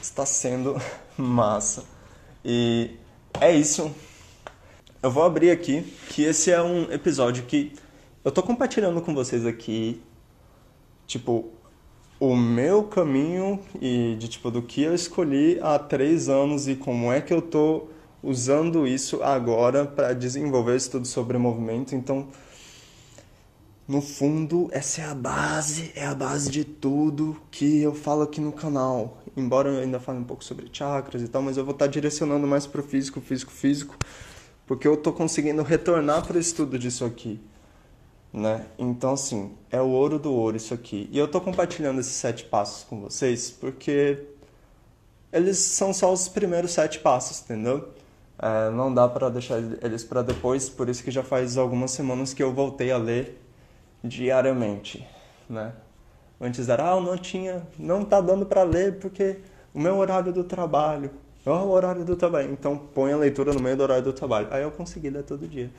Está 0.02 0.26
sendo 0.26 0.76
massa. 1.16 1.82
E 2.44 2.90
é 3.40 3.50
isso. 3.50 3.90
Eu 5.02 5.10
vou 5.10 5.22
abrir 5.22 5.50
aqui 5.50 5.80
que 6.10 6.24
esse 6.24 6.50
é 6.50 6.62
um 6.62 6.92
episódio 6.92 7.44
que 7.44 7.72
eu 8.22 8.30
tô 8.30 8.42
compartilhando 8.42 9.00
com 9.00 9.14
vocês 9.14 9.46
aqui, 9.46 10.02
tipo, 11.06 11.50
o 12.18 12.36
meu 12.36 12.84
caminho 12.84 13.60
e 13.80 14.16
de 14.18 14.28
tipo 14.28 14.50
do 14.50 14.62
que 14.62 14.82
eu 14.82 14.94
escolhi 14.94 15.58
há 15.60 15.78
três 15.78 16.28
anos 16.28 16.68
e 16.68 16.76
como 16.76 17.12
é 17.12 17.20
que 17.20 17.32
eu 17.32 17.42
tô 17.42 17.88
usando 18.22 18.86
isso 18.86 19.22
agora 19.22 19.84
para 19.84 20.14
desenvolver 20.14 20.76
estudo 20.76 21.06
sobre 21.06 21.36
movimento. 21.36 21.94
Então, 21.94 22.28
no 23.86 24.00
fundo, 24.00 24.68
essa 24.72 25.02
é 25.02 25.04
a 25.04 25.14
base, 25.14 25.92
é 25.94 26.06
a 26.06 26.14
base 26.14 26.50
de 26.50 26.64
tudo 26.64 27.36
que 27.50 27.82
eu 27.82 27.94
falo 27.94 28.22
aqui 28.22 28.40
no 28.40 28.52
canal. 28.52 29.18
Embora 29.36 29.68
eu 29.68 29.82
ainda 29.82 30.00
fale 30.00 30.18
um 30.18 30.24
pouco 30.24 30.42
sobre 30.42 30.68
chakras 30.72 31.20
e 31.20 31.28
tal, 31.28 31.42
mas 31.42 31.56
eu 31.56 31.64
vou 31.64 31.74
estar 31.74 31.86
tá 31.86 31.90
direcionando 31.90 32.46
mais 32.46 32.66
para 32.66 32.80
o 32.80 32.84
físico, 32.84 33.20
físico, 33.20 33.52
físico, 33.52 33.96
porque 34.66 34.88
eu 34.88 34.94
estou 34.94 35.12
conseguindo 35.12 35.62
retornar 35.62 36.26
para 36.26 36.36
o 36.36 36.40
estudo 36.40 36.78
disso 36.78 37.04
aqui 37.04 37.40
né? 38.34 38.66
Então, 38.76 39.12
assim, 39.12 39.52
é 39.70 39.80
o 39.80 39.86
ouro 39.86 40.18
do 40.18 40.32
ouro 40.32 40.56
isso 40.56 40.74
aqui. 40.74 41.08
E 41.12 41.16
eu 41.16 41.28
tô 41.28 41.40
compartilhando 41.40 42.00
esses 42.00 42.14
sete 42.14 42.44
passos 42.44 42.82
com 42.82 43.00
vocês 43.00 43.48
porque 43.48 44.26
eles 45.32 45.56
são 45.56 45.94
só 45.94 46.12
os 46.12 46.26
primeiros 46.26 46.72
sete 46.72 46.98
passos, 46.98 47.42
entendeu? 47.42 47.90
É, 48.36 48.70
não 48.70 48.92
dá 48.92 49.08
para 49.08 49.28
deixar 49.30 49.58
eles 49.80 50.02
para 50.02 50.20
depois, 50.20 50.68
por 50.68 50.88
isso 50.88 51.04
que 51.04 51.12
já 51.12 51.22
faz 51.22 51.56
algumas 51.56 51.92
semanas 51.92 52.34
que 52.34 52.42
eu 52.42 52.52
voltei 52.52 52.90
a 52.90 52.96
ler 52.96 53.40
diariamente, 54.02 55.06
né? 55.48 55.72
Antes 56.40 56.68
era, 56.68 56.90
ah, 56.90 57.00
não 57.00 57.16
tinha, 57.16 57.64
não 57.78 58.04
tá 58.04 58.20
dando 58.20 58.44
para 58.44 58.64
ler 58.64 58.98
porque 58.98 59.38
o 59.72 59.78
meu 59.80 59.96
horário 59.98 60.32
do 60.32 60.42
trabalho, 60.42 61.12
oh, 61.46 61.50
o 61.50 61.70
horário 61.70 62.04
do 62.04 62.16
trabalho, 62.16 62.50
então 62.52 62.76
põe 62.76 63.12
a 63.12 63.16
leitura 63.16 63.52
no 63.52 63.60
meio 63.60 63.76
do 63.76 63.84
horário 63.84 64.02
do 64.02 64.12
trabalho. 64.12 64.48
Aí 64.50 64.62
eu 64.62 64.72
consegui 64.72 65.08
ler 65.08 65.22
todo 65.22 65.46
dia, 65.46 65.70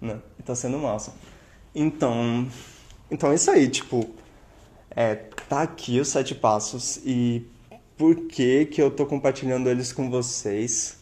né? 0.00 0.20
E 0.38 0.42
tá 0.42 0.54
sendo 0.54 0.78
massa. 0.78 1.14
Então, 1.74 2.46
então 3.10 3.32
é 3.32 3.34
isso 3.34 3.50
aí, 3.50 3.68
tipo, 3.68 4.08
é, 4.90 5.14
tá 5.48 5.62
aqui 5.62 5.98
os 5.98 6.08
sete 6.08 6.34
passos 6.34 6.98
e 7.04 7.46
por 7.96 8.26
que 8.26 8.66
que 8.66 8.80
eu 8.80 8.90
tô 8.90 9.06
compartilhando 9.06 9.68
eles 9.68 9.92
com 9.92 10.10
vocês? 10.10 10.98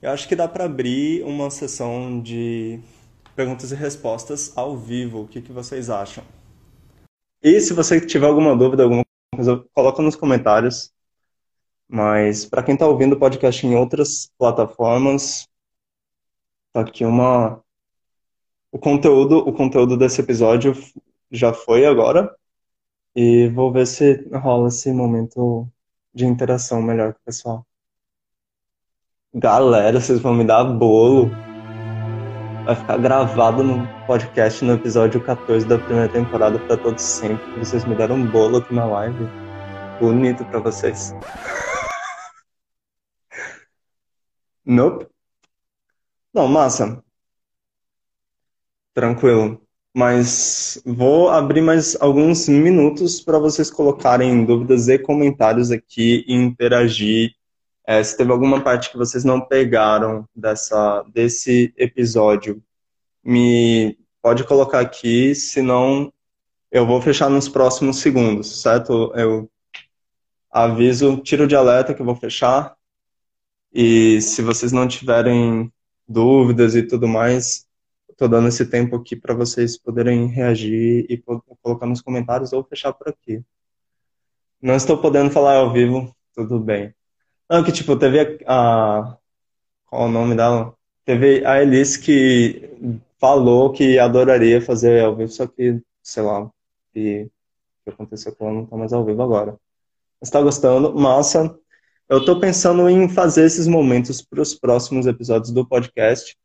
Eu 0.00 0.10
acho 0.10 0.28
que 0.28 0.36
dá 0.36 0.48
para 0.48 0.64
abrir 0.64 1.22
uma 1.24 1.50
sessão 1.50 2.20
de 2.20 2.80
perguntas 3.36 3.70
e 3.72 3.74
respostas 3.74 4.52
ao 4.56 4.76
vivo. 4.76 5.22
O 5.22 5.28
que, 5.28 5.40
que 5.40 5.52
vocês 5.52 5.88
acham? 5.88 6.24
E 7.42 7.60
se 7.60 7.72
você 7.72 8.00
tiver 8.00 8.26
alguma 8.26 8.56
dúvida, 8.56 8.82
alguma 8.82 9.04
coisa, 9.34 9.64
coloca 9.74 10.02
nos 10.02 10.16
comentários. 10.16 10.92
Mas 11.88 12.44
para 12.46 12.62
quem 12.62 12.74
está 12.74 12.86
ouvindo 12.86 13.14
o 13.14 13.18
podcast 13.18 13.66
em 13.66 13.74
outras 13.74 14.30
plataformas, 14.38 15.46
tá 16.72 16.80
aqui 16.80 17.04
uma. 17.04 17.62
O 18.72 18.78
conteúdo, 18.78 19.36
o 19.38 19.52
conteúdo 19.52 19.98
desse 19.98 20.22
episódio 20.22 20.72
já 21.30 21.52
foi 21.52 21.84
agora. 21.84 22.34
E 23.14 23.48
vou 23.48 23.70
ver 23.70 23.86
se 23.86 24.26
rola 24.32 24.68
esse 24.68 24.90
momento 24.90 25.68
de 26.14 26.24
interação 26.24 26.80
melhor 26.80 27.12
com 27.12 27.18
o 27.18 27.24
pessoal. 27.26 27.66
Galera, 29.34 30.00
vocês 30.00 30.20
vão 30.20 30.32
me 30.32 30.44
dar 30.44 30.64
bolo. 30.64 31.30
Vai 32.64 32.74
ficar 32.74 32.96
gravado 32.96 33.62
no 33.62 33.86
podcast 34.06 34.64
no 34.64 34.72
episódio 34.72 35.22
14 35.22 35.66
da 35.66 35.78
primeira 35.78 36.10
temporada 36.10 36.58
para 36.58 36.76
todos 36.78 37.02
sempre. 37.02 37.44
Vocês 37.58 37.84
me 37.84 37.94
deram 37.94 38.16
um 38.16 38.26
bolo 38.26 38.56
aqui 38.56 38.74
na 38.74 38.86
live. 38.86 39.28
Bonito 40.00 40.44
para 40.46 40.60
vocês. 40.60 41.14
Nope. 44.64 45.08
Não, 46.32 46.46
massa. 46.46 47.02
Tranquilo. 48.94 49.60
Mas 49.94 50.80
vou 50.86 51.28
abrir 51.28 51.60
mais 51.60 51.96
alguns 52.00 52.48
minutos 52.48 53.20
para 53.20 53.38
vocês 53.38 53.70
colocarem 53.70 54.44
dúvidas 54.44 54.88
e 54.88 54.98
comentários 54.98 55.70
aqui 55.70 56.24
e 56.26 56.34
interagir. 56.34 57.34
É, 57.86 58.02
se 58.02 58.16
teve 58.16 58.32
alguma 58.32 58.62
parte 58.62 58.90
que 58.90 58.96
vocês 58.96 59.24
não 59.24 59.40
pegaram 59.40 60.26
dessa, 60.34 61.02
desse 61.12 61.74
episódio, 61.76 62.62
me 63.24 63.98
pode 64.22 64.44
colocar 64.44 64.80
aqui, 64.80 65.34
senão 65.34 66.12
eu 66.70 66.86
vou 66.86 67.00
fechar 67.02 67.28
nos 67.28 67.48
próximos 67.48 67.98
segundos, 67.98 68.62
certo? 68.62 69.12
Eu 69.14 69.50
aviso, 70.50 71.18
tiro 71.18 71.46
de 71.46 71.56
alerta 71.56 71.92
que 71.92 72.00
eu 72.00 72.06
vou 72.06 72.16
fechar. 72.16 72.74
E 73.72 74.20
se 74.22 74.42
vocês 74.42 74.72
não 74.72 74.86
tiverem 74.88 75.72
dúvidas 76.08 76.74
e 76.74 76.82
tudo 76.82 77.08
mais, 77.08 77.66
estou 78.12 78.28
dando 78.28 78.48
esse 78.48 78.66
tempo 78.66 78.96
aqui 78.96 79.16
para 79.16 79.34
vocês 79.34 79.76
poderem 79.76 80.26
reagir 80.28 81.06
e 81.08 81.22
colocar 81.62 81.86
nos 81.86 82.00
comentários 82.00 82.52
ou 82.52 82.64
fechar 82.64 82.92
por 82.92 83.08
aqui. 83.08 83.42
Não 84.60 84.76
estou 84.76 84.98
podendo 84.98 85.30
falar 85.30 85.56
ao 85.56 85.72
vivo, 85.72 86.14
tudo 86.34 86.60
bem. 86.60 86.94
Não, 87.50 87.64
que 87.64 87.72
tipo, 87.72 87.96
teve 87.96 88.38
a, 88.46 89.16
qual 89.86 90.06
o 90.06 90.10
nome 90.10 90.34
dela? 90.36 90.74
Teve 91.04 91.44
a 91.44 91.60
Elis 91.60 91.96
que 91.96 92.70
falou 93.20 93.72
que 93.72 93.98
adoraria 93.98 94.60
fazer 94.60 95.04
ao 95.04 95.16
vivo, 95.16 95.30
só 95.32 95.46
que, 95.46 95.80
sei 96.02 96.22
lá, 96.22 96.50
que, 96.92 97.28
que 97.84 97.90
aconteceu 97.90 98.34
com 98.34 98.46
ela 98.46 98.54
não 98.54 98.64
está 98.64 98.76
mais 98.76 98.92
ao 98.92 99.04
vivo 99.04 99.22
agora. 99.22 99.58
Está 100.20 100.40
gostando? 100.40 100.94
Massa. 100.94 101.58
Eu 102.08 102.18
estou 102.18 102.38
pensando 102.38 102.88
em 102.88 103.08
fazer 103.08 103.44
esses 103.46 103.66
momentos 103.66 104.22
para 104.22 104.40
os 104.40 104.54
próximos 104.54 105.06
episódios 105.06 105.50
do 105.50 105.66
podcast. 105.66 106.36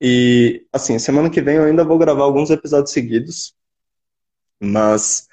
E, 0.00 0.66
assim, 0.72 0.98
semana 0.98 1.30
que 1.30 1.40
vem 1.40 1.56
eu 1.56 1.64
ainda 1.64 1.84
vou 1.84 1.98
gravar 1.98 2.24
alguns 2.24 2.50
episódios 2.50 2.92
seguidos. 2.92 3.54
Mas 4.60 5.26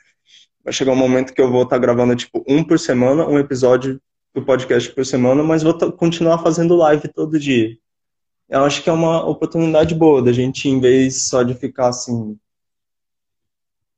vai 0.63 0.73
chegar 0.73 0.91
um 0.93 0.95
momento 0.95 1.33
que 1.33 1.41
eu 1.41 1.51
vou 1.51 1.63
estar 1.63 1.75
tá 1.75 1.81
gravando, 1.81 2.15
tipo, 2.15 2.43
um 2.47 2.63
por 2.63 2.79
semana, 2.79 3.27
um 3.27 3.37
episódio 3.37 4.01
do 4.33 4.43
podcast 4.43 4.89
por 4.93 5.05
semana, 5.05 5.43
mas 5.43 5.63
vou 5.63 5.77
continuar 5.93 6.39
fazendo 6.39 6.75
live 6.75 7.07
todo 7.09 7.39
dia. 7.39 7.77
Eu 8.49 8.63
acho 8.63 8.83
que 8.83 8.89
é 8.89 8.93
uma 8.93 9.25
oportunidade 9.25 9.95
boa 9.95 10.21
da 10.21 10.31
gente, 10.31 10.67
em 10.67 10.79
vez 10.79 11.23
só 11.23 11.43
de 11.43 11.53
ficar, 11.53 11.89
assim, 11.89 12.37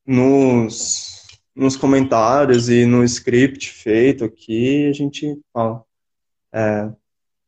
nos 0.05 1.16
nos 1.55 1.78
comentários 1.78 2.68
e 2.68 2.86
no 2.86 3.03
script 3.05 3.72
feito 3.72 4.26
aqui, 4.26 4.88
a 4.88 4.91
gente 4.91 5.39
fala 5.53 5.86
é, 6.53 6.91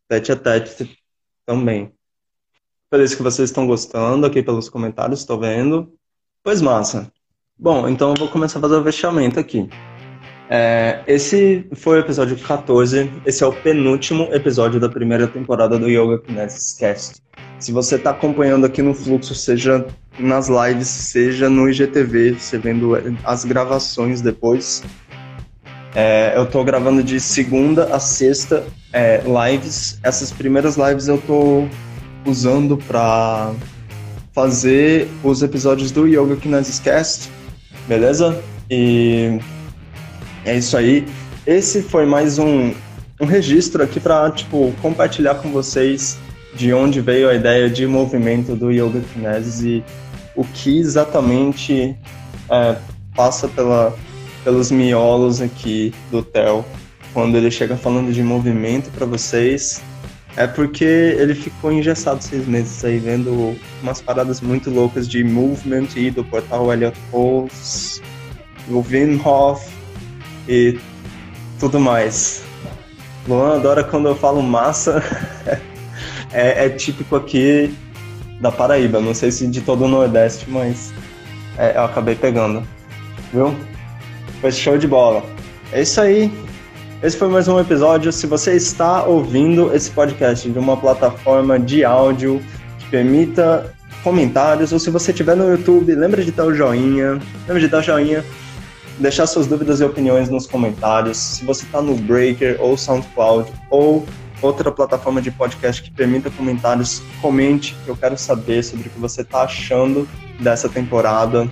tete 0.08 0.32
a 0.32 0.36
tete 0.36 0.98
também. 1.46 1.97
Feliz 2.90 3.14
que 3.14 3.22
vocês 3.22 3.50
estão 3.50 3.68
gostando 3.68 4.26
aqui 4.26 4.42
pelos 4.42 4.70
comentários, 4.70 5.20
estou 5.20 5.38
vendo. 5.38 5.92
Pois 6.42 6.62
massa. 6.62 7.12
Bom, 7.60 7.90
então 7.90 8.12
eu 8.12 8.16
vou 8.16 8.30
começar 8.30 8.60
a 8.60 8.62
fazer 8.62 8.76
o 8.76 8.84
fechamento 8.84 9.38
aqui. 9.38 9.68
É, 10.50 11.04
esse 11.06 11.68
foi 11.76 11.98
o 11.98 12.00
episódio 12.00 12.38
14. 12.38 13.12
Esse 13.26 13.44
é 13.44 13.48
o 13.48 13.52
penúltimo 13.52 14.30
episódio 14.32 14.80
da 14.80 14.88
primeira 14.88 15.28
temporada 15.28 15.78
do 15.78 15.90
Yoga 15.90 16.20
Kinesis 16.20 16.78
Cast. 16.78 17.22
Se 17.60 17.74
você 17.74 17.96
está 17.96 18.12
acompanhando 18.12 18.66
aqui 18.66 18.82
no 18.82 18.94
fluxo, 18.94 19.36
seja 19.36 19.86
nas 20.18 20.48
lives, 20.48 20.88
seja 20.88 21.50
no 21.50 21.70
IGTV, 21.70 22.36
você 22.40 22.58
vendo 22.58 22.94
as 23.26 23.44
gravações 23.44 24.22
depois. 24.22 24.82
É, 25.94 26.38
eu 26.38 26.44
estou 26.44 26.64
gravando 26.64 27.04
de 27.04 27.20
segunda 27.20 27.94
a 27.94 28.00
sexta 28.00 28.66
é, 28.94 29.22
lives. 29.26 30.00
Essas 30.04 30.32
primeiras 30.32 30.78
lives 30.78 31.10
eu 31.10 31.16
estou 31.16 31.68
usando 32.28 32.78
para 32.78 33.54
fazer 34.34 35.10
os 35.24 35.42
episódios 35.42 35.92
do 35.92 36.06
Yoga 36.06 36.36
Kinesis 36.36 36.80
Cast, 36.80 37.30
beleza? 37.88 38.40
E 38.70 39.40
é 40.46 40.58
isso 40.58 40.78
aí. 40.78 41.08
Esse 41.46 41.82
foi 41.82 42.06
mais 42.06 42.38
um, 42.38 42.74
um 43.20 43.26
registro 43.26 43.82
aqui 43.82 44.00
para 44.00 44.30
tipo 44.32 44.74
compartilhar 44.82 45.36
com 45.36 45.50
vocês 45.50 46.18
de 46.54 46.74
onde 46.74 47.02
veio 47.02 47.30
a 47.30 47.34
ideia 47.34 47.70
de 47.70 47.88
movimento 47.88 48.56
do 48.56 48.72
Yoga 48.72 49.02
Kinesis 49.14 49.62
e 49.62 49.84
o 50.36 50.44
que 50.44 50.80
exatamente 50.80 51.96
é, 52.50 52.76
passa 53.16 53.48
pela, 53.48 53.96
pelos 54.44 54.70
miolos 54.70 55.42
aqui 55.42 55.94
do 56.12 56.22
Theo 56.22 56.64
quando 57.14 57.36
ele 57.36 57.50
chega 57.50 57.76
falando 57.76 58.14
de 58.14 58.22
movimento 58.22 58.92
para 58.92 59.06
vocês. 59.06 59.82
É 60.38 60.46
porque 60.46 60.86
ele 60.86 61.34
ficou 61.34 61.72
engessado 61.72 62.24
seis 62.24 62.48
meses 62.48 62.86
aí 62.86 63.00
vendo 63.00 63.58
umas 63.82 64.00
paradas 64.00 64.40
muito 64.40 64.70
loucas 64.70 65.10
de 65.10 65.24
movement 65.24 65.88
e 65.96 66.12
do 66.12 66.24
portal 66.24 66.72
Elliot 66.72 66.96
Pulse, 67.10 68.04
do 68.68 68.80
Wim 68.80 69.20
Hof 69.26 69.68
e 70.48 70.80
tudo 71.60 71.80
mais. 71.80 72.44
Luan 73.28 73.56
adora 73.56 73.84
quando 73.84 74.10
eu 74.10 74.16
falo 74.16 74.44
massa. 74.44 75.02
é, 76.32 76.66
é, 76.66 76.70
típico 76.70 77.16
aqui 77.16 77.76
da 78.40 78.52
Paraíba. 78.52 79.02
Não 79.02 79.16
sei 79.16 79.32
se 79.32 79.48
de 79.48 79.62
todo 79.62 79.86
o 79.86 79.88
Nordeste, 79.88 80.48
mas 80.48 80.94
é, 81.58 81.76
eu 81.76 81.84
acabei 81.84 82.14
pegando. 82.14 82.62
Viu? 83.34 83.56
Foi 84.40 84.52
show 84.52 84.78
de 84.78 84.88
bola. 84.88 85.26
É 85.72 85.82
isso 85.82 86.00
aí. 86.00 86.32
Esse 87.02 87.16
foi 87.16 87.28
mais 87.28 87.48
um 87.48 87.60
episódio. 87.60 88.12
Se 88.12 88.26
você 88.26 88.56
está 88.56 89.04
ouvindo 89.04 89.72
esse 89.72 89.92
podcast 89.92 90.50
de 90.50 90.58
uma 90.58 90.76
plataforma 90.76 91.60
de 91.60 91.86
áudio 91.86 92.42
que 92.80 92.90
permita 92.90 93.72
comentários, 94.04 94.74
ou 94.74 94.80
se 94.80 94.90
você 94.90 95.12
estiver 95.12 95.36
no 95.36 95.48
YouTube, 95.48 95.94
lembra 95.94 96.26
de 96.26 96.32
dar 96.32 96.46
o 96.46 96.56
joinha. 96.56 97.20
Lembra 97.48 97.60
de 97.60 97.68
dar 97.68 97.82
joinha. 97.82 98.26
Deixar 98.98 99.28
suas 99.28 99.46
dúvidas 99.46 99.80
e 99.80 99.84
opiniões 99.84 100.28
nos 100.28 100.48
comentários. 100.48 101.18
Se 101.18 101.46
você 101.46 101.66
está 101.66 101.84
no 101.84 101.94
Breaker 101.94 102.58
ou 102.60 102.76
SoundCloud 102.76 103.48
ou 103.70 104.04
outra 104.42 104.72
plataforma 104.72 105.22
de 105.22 105.30
podcast 105.30 105.84
que 105.84 105.92
permita 105.92 106.32
comentários, 106.32 107.04
comente, 107.22 107.78
eu 107.86 107.96
quero 107.96 108.18
saber 108.18 108.64
sobre 108.64 108.88
o 108.88 108.90
que 108.90 109.00
você 109.00 109.22
está 109.22 109.44
achando 109.44 110.10
dessa 110.40 110.68
temporada 110.68 111.48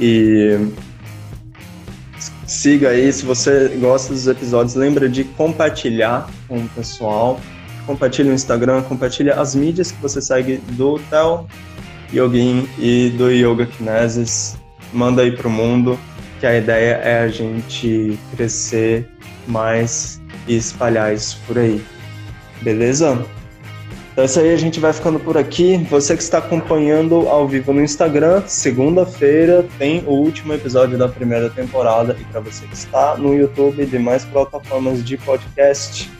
e 0.00 0.68
siga 2.56 2.88
aí, 2.88 3.12
se 3.12 3.24
você 3.24 3.68
gosta 3.78 4.12
dos 4.12 4.26
episódios, 4.26 4.74
lembra 4.74 5.08
de 5.08 5.24
compartilhar 5.24 6.28
com 6.48 6.58
o 6.58 6.68
pessoal, 6.70 7.38
compartilha 7.86 8.28
no 8.28 8.34
Instagram, 8.34 8.82
compartilha 8.82 9.34
as 9.34 9.54
mídias 9.54 9.92
que 9.92 10.00
você 10.00 10.20
segue 10.22 10.56
do 10.70 10.98
Tel 11.10 11.46
Yogin 12.12 12.66
e 12.78 13.10
do 13.16 13.30
Yoga 13.30 13.66
Kinesis, 13.66 14.56
manda 14.92 15.22
aí 15.22 15.32
pro 15.32 15.50
mundo, 15.50 15.98
que 16.40 16.46
a 16.46 16.56
ideia 16.56 16.94
é 16.94 17.20
a 17.20 17.28
gente 17.28 18.18
crescer 18.34 19.06
mais 19.46 20.20
e 20.48 20.56
espalhar 20.56 21.12
isso 21.12 21.38
por 21.46 21.58
aí. 21.58 21.84
Beleza? 22.62 23.22
Então 24.16 24.22
é 24.22 24.26
isso 24.28 24.40
aí, 24.40 24.50
a 24.50 24.56
gente 24.56 24.80
vai 24.80 24.94
ficando 24.94 25.20
por 25.20 25.36
aqui. 25.36 25.76
Você 25.90 26.16
que 26.16 26.22
está 26.22 26.38
acompanhando 26.38 27.28
ao 27.28 27.46
vivo 27.46 27.70
no 27.74 27.82
Instagram, 27.82 28.42
segunda-feira 28.46 29.62
tem 29.78 30.02
o 30.06 30.12
último 30.12 30.54
episódio 30.54 30.96
da 30.96 31.06
primeira 31.06 31.50
temporada. 31.50 32.16
E 32.18 32.24
para 32.24 32.40
você 32.40 32.64
que 32.64 32.72
está 32.72 33.14
no 33.18 33.34
YouTube 33.34 33.82
e 33.82 33.84
demais 33.84 34.24
plataformas 34.24 35.04
de 35.04 35.18
podcast, 35.18 36.10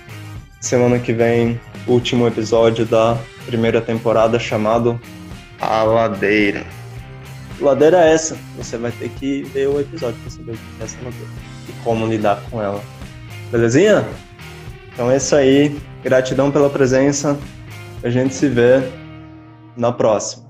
semana 0.60 0.98
que 0.98 1.14
vem, 1.14 1.58
último 1.86 2.26
episódio 2.26 2.84
da 2.84 3.16
primeira 3.46 3.80
temporada 3.80 4.38
chamado 4.38 5.00
A 5.58 5.82
Ladeira. 5.82 6.66
Ladeira 7.58 8.04
é 8.04 8.12
essa, 8.12 8.36
você 8.58 8.76
vai 8.76 8.92
ter 8.92 9.08
que 9.08 9.42
ver 9.44 9.68
o 9.70 9.80
episódio 9.80 10.20
para 10.20 10.30
saber 10.30 10.52
o 10.52 10.54
que 10.54 10.82
é 10.82 10.84
essa 10.84 10.98
ladeira 11.02 11.32
e 11.66 11.72
como 11.82 12.06
lidar 12.06 12.42
com 12.50 12.62
ela. 12.62 12.82
Belezinha? 13.50 14.06
Então 14.92 15.10
é 15.10 15.16
isso 15.16 15.34
aí. 15.34 15.74
Gratidão 16.04 16.50
pela 16.50 16.68
presença. 16.68 17.38
A 18.06 18.08
gente 18.08 18.36
se 18.36 18.48
vê 18.48 18.76
na 19.76 19.90
próxima. 19.90 20.45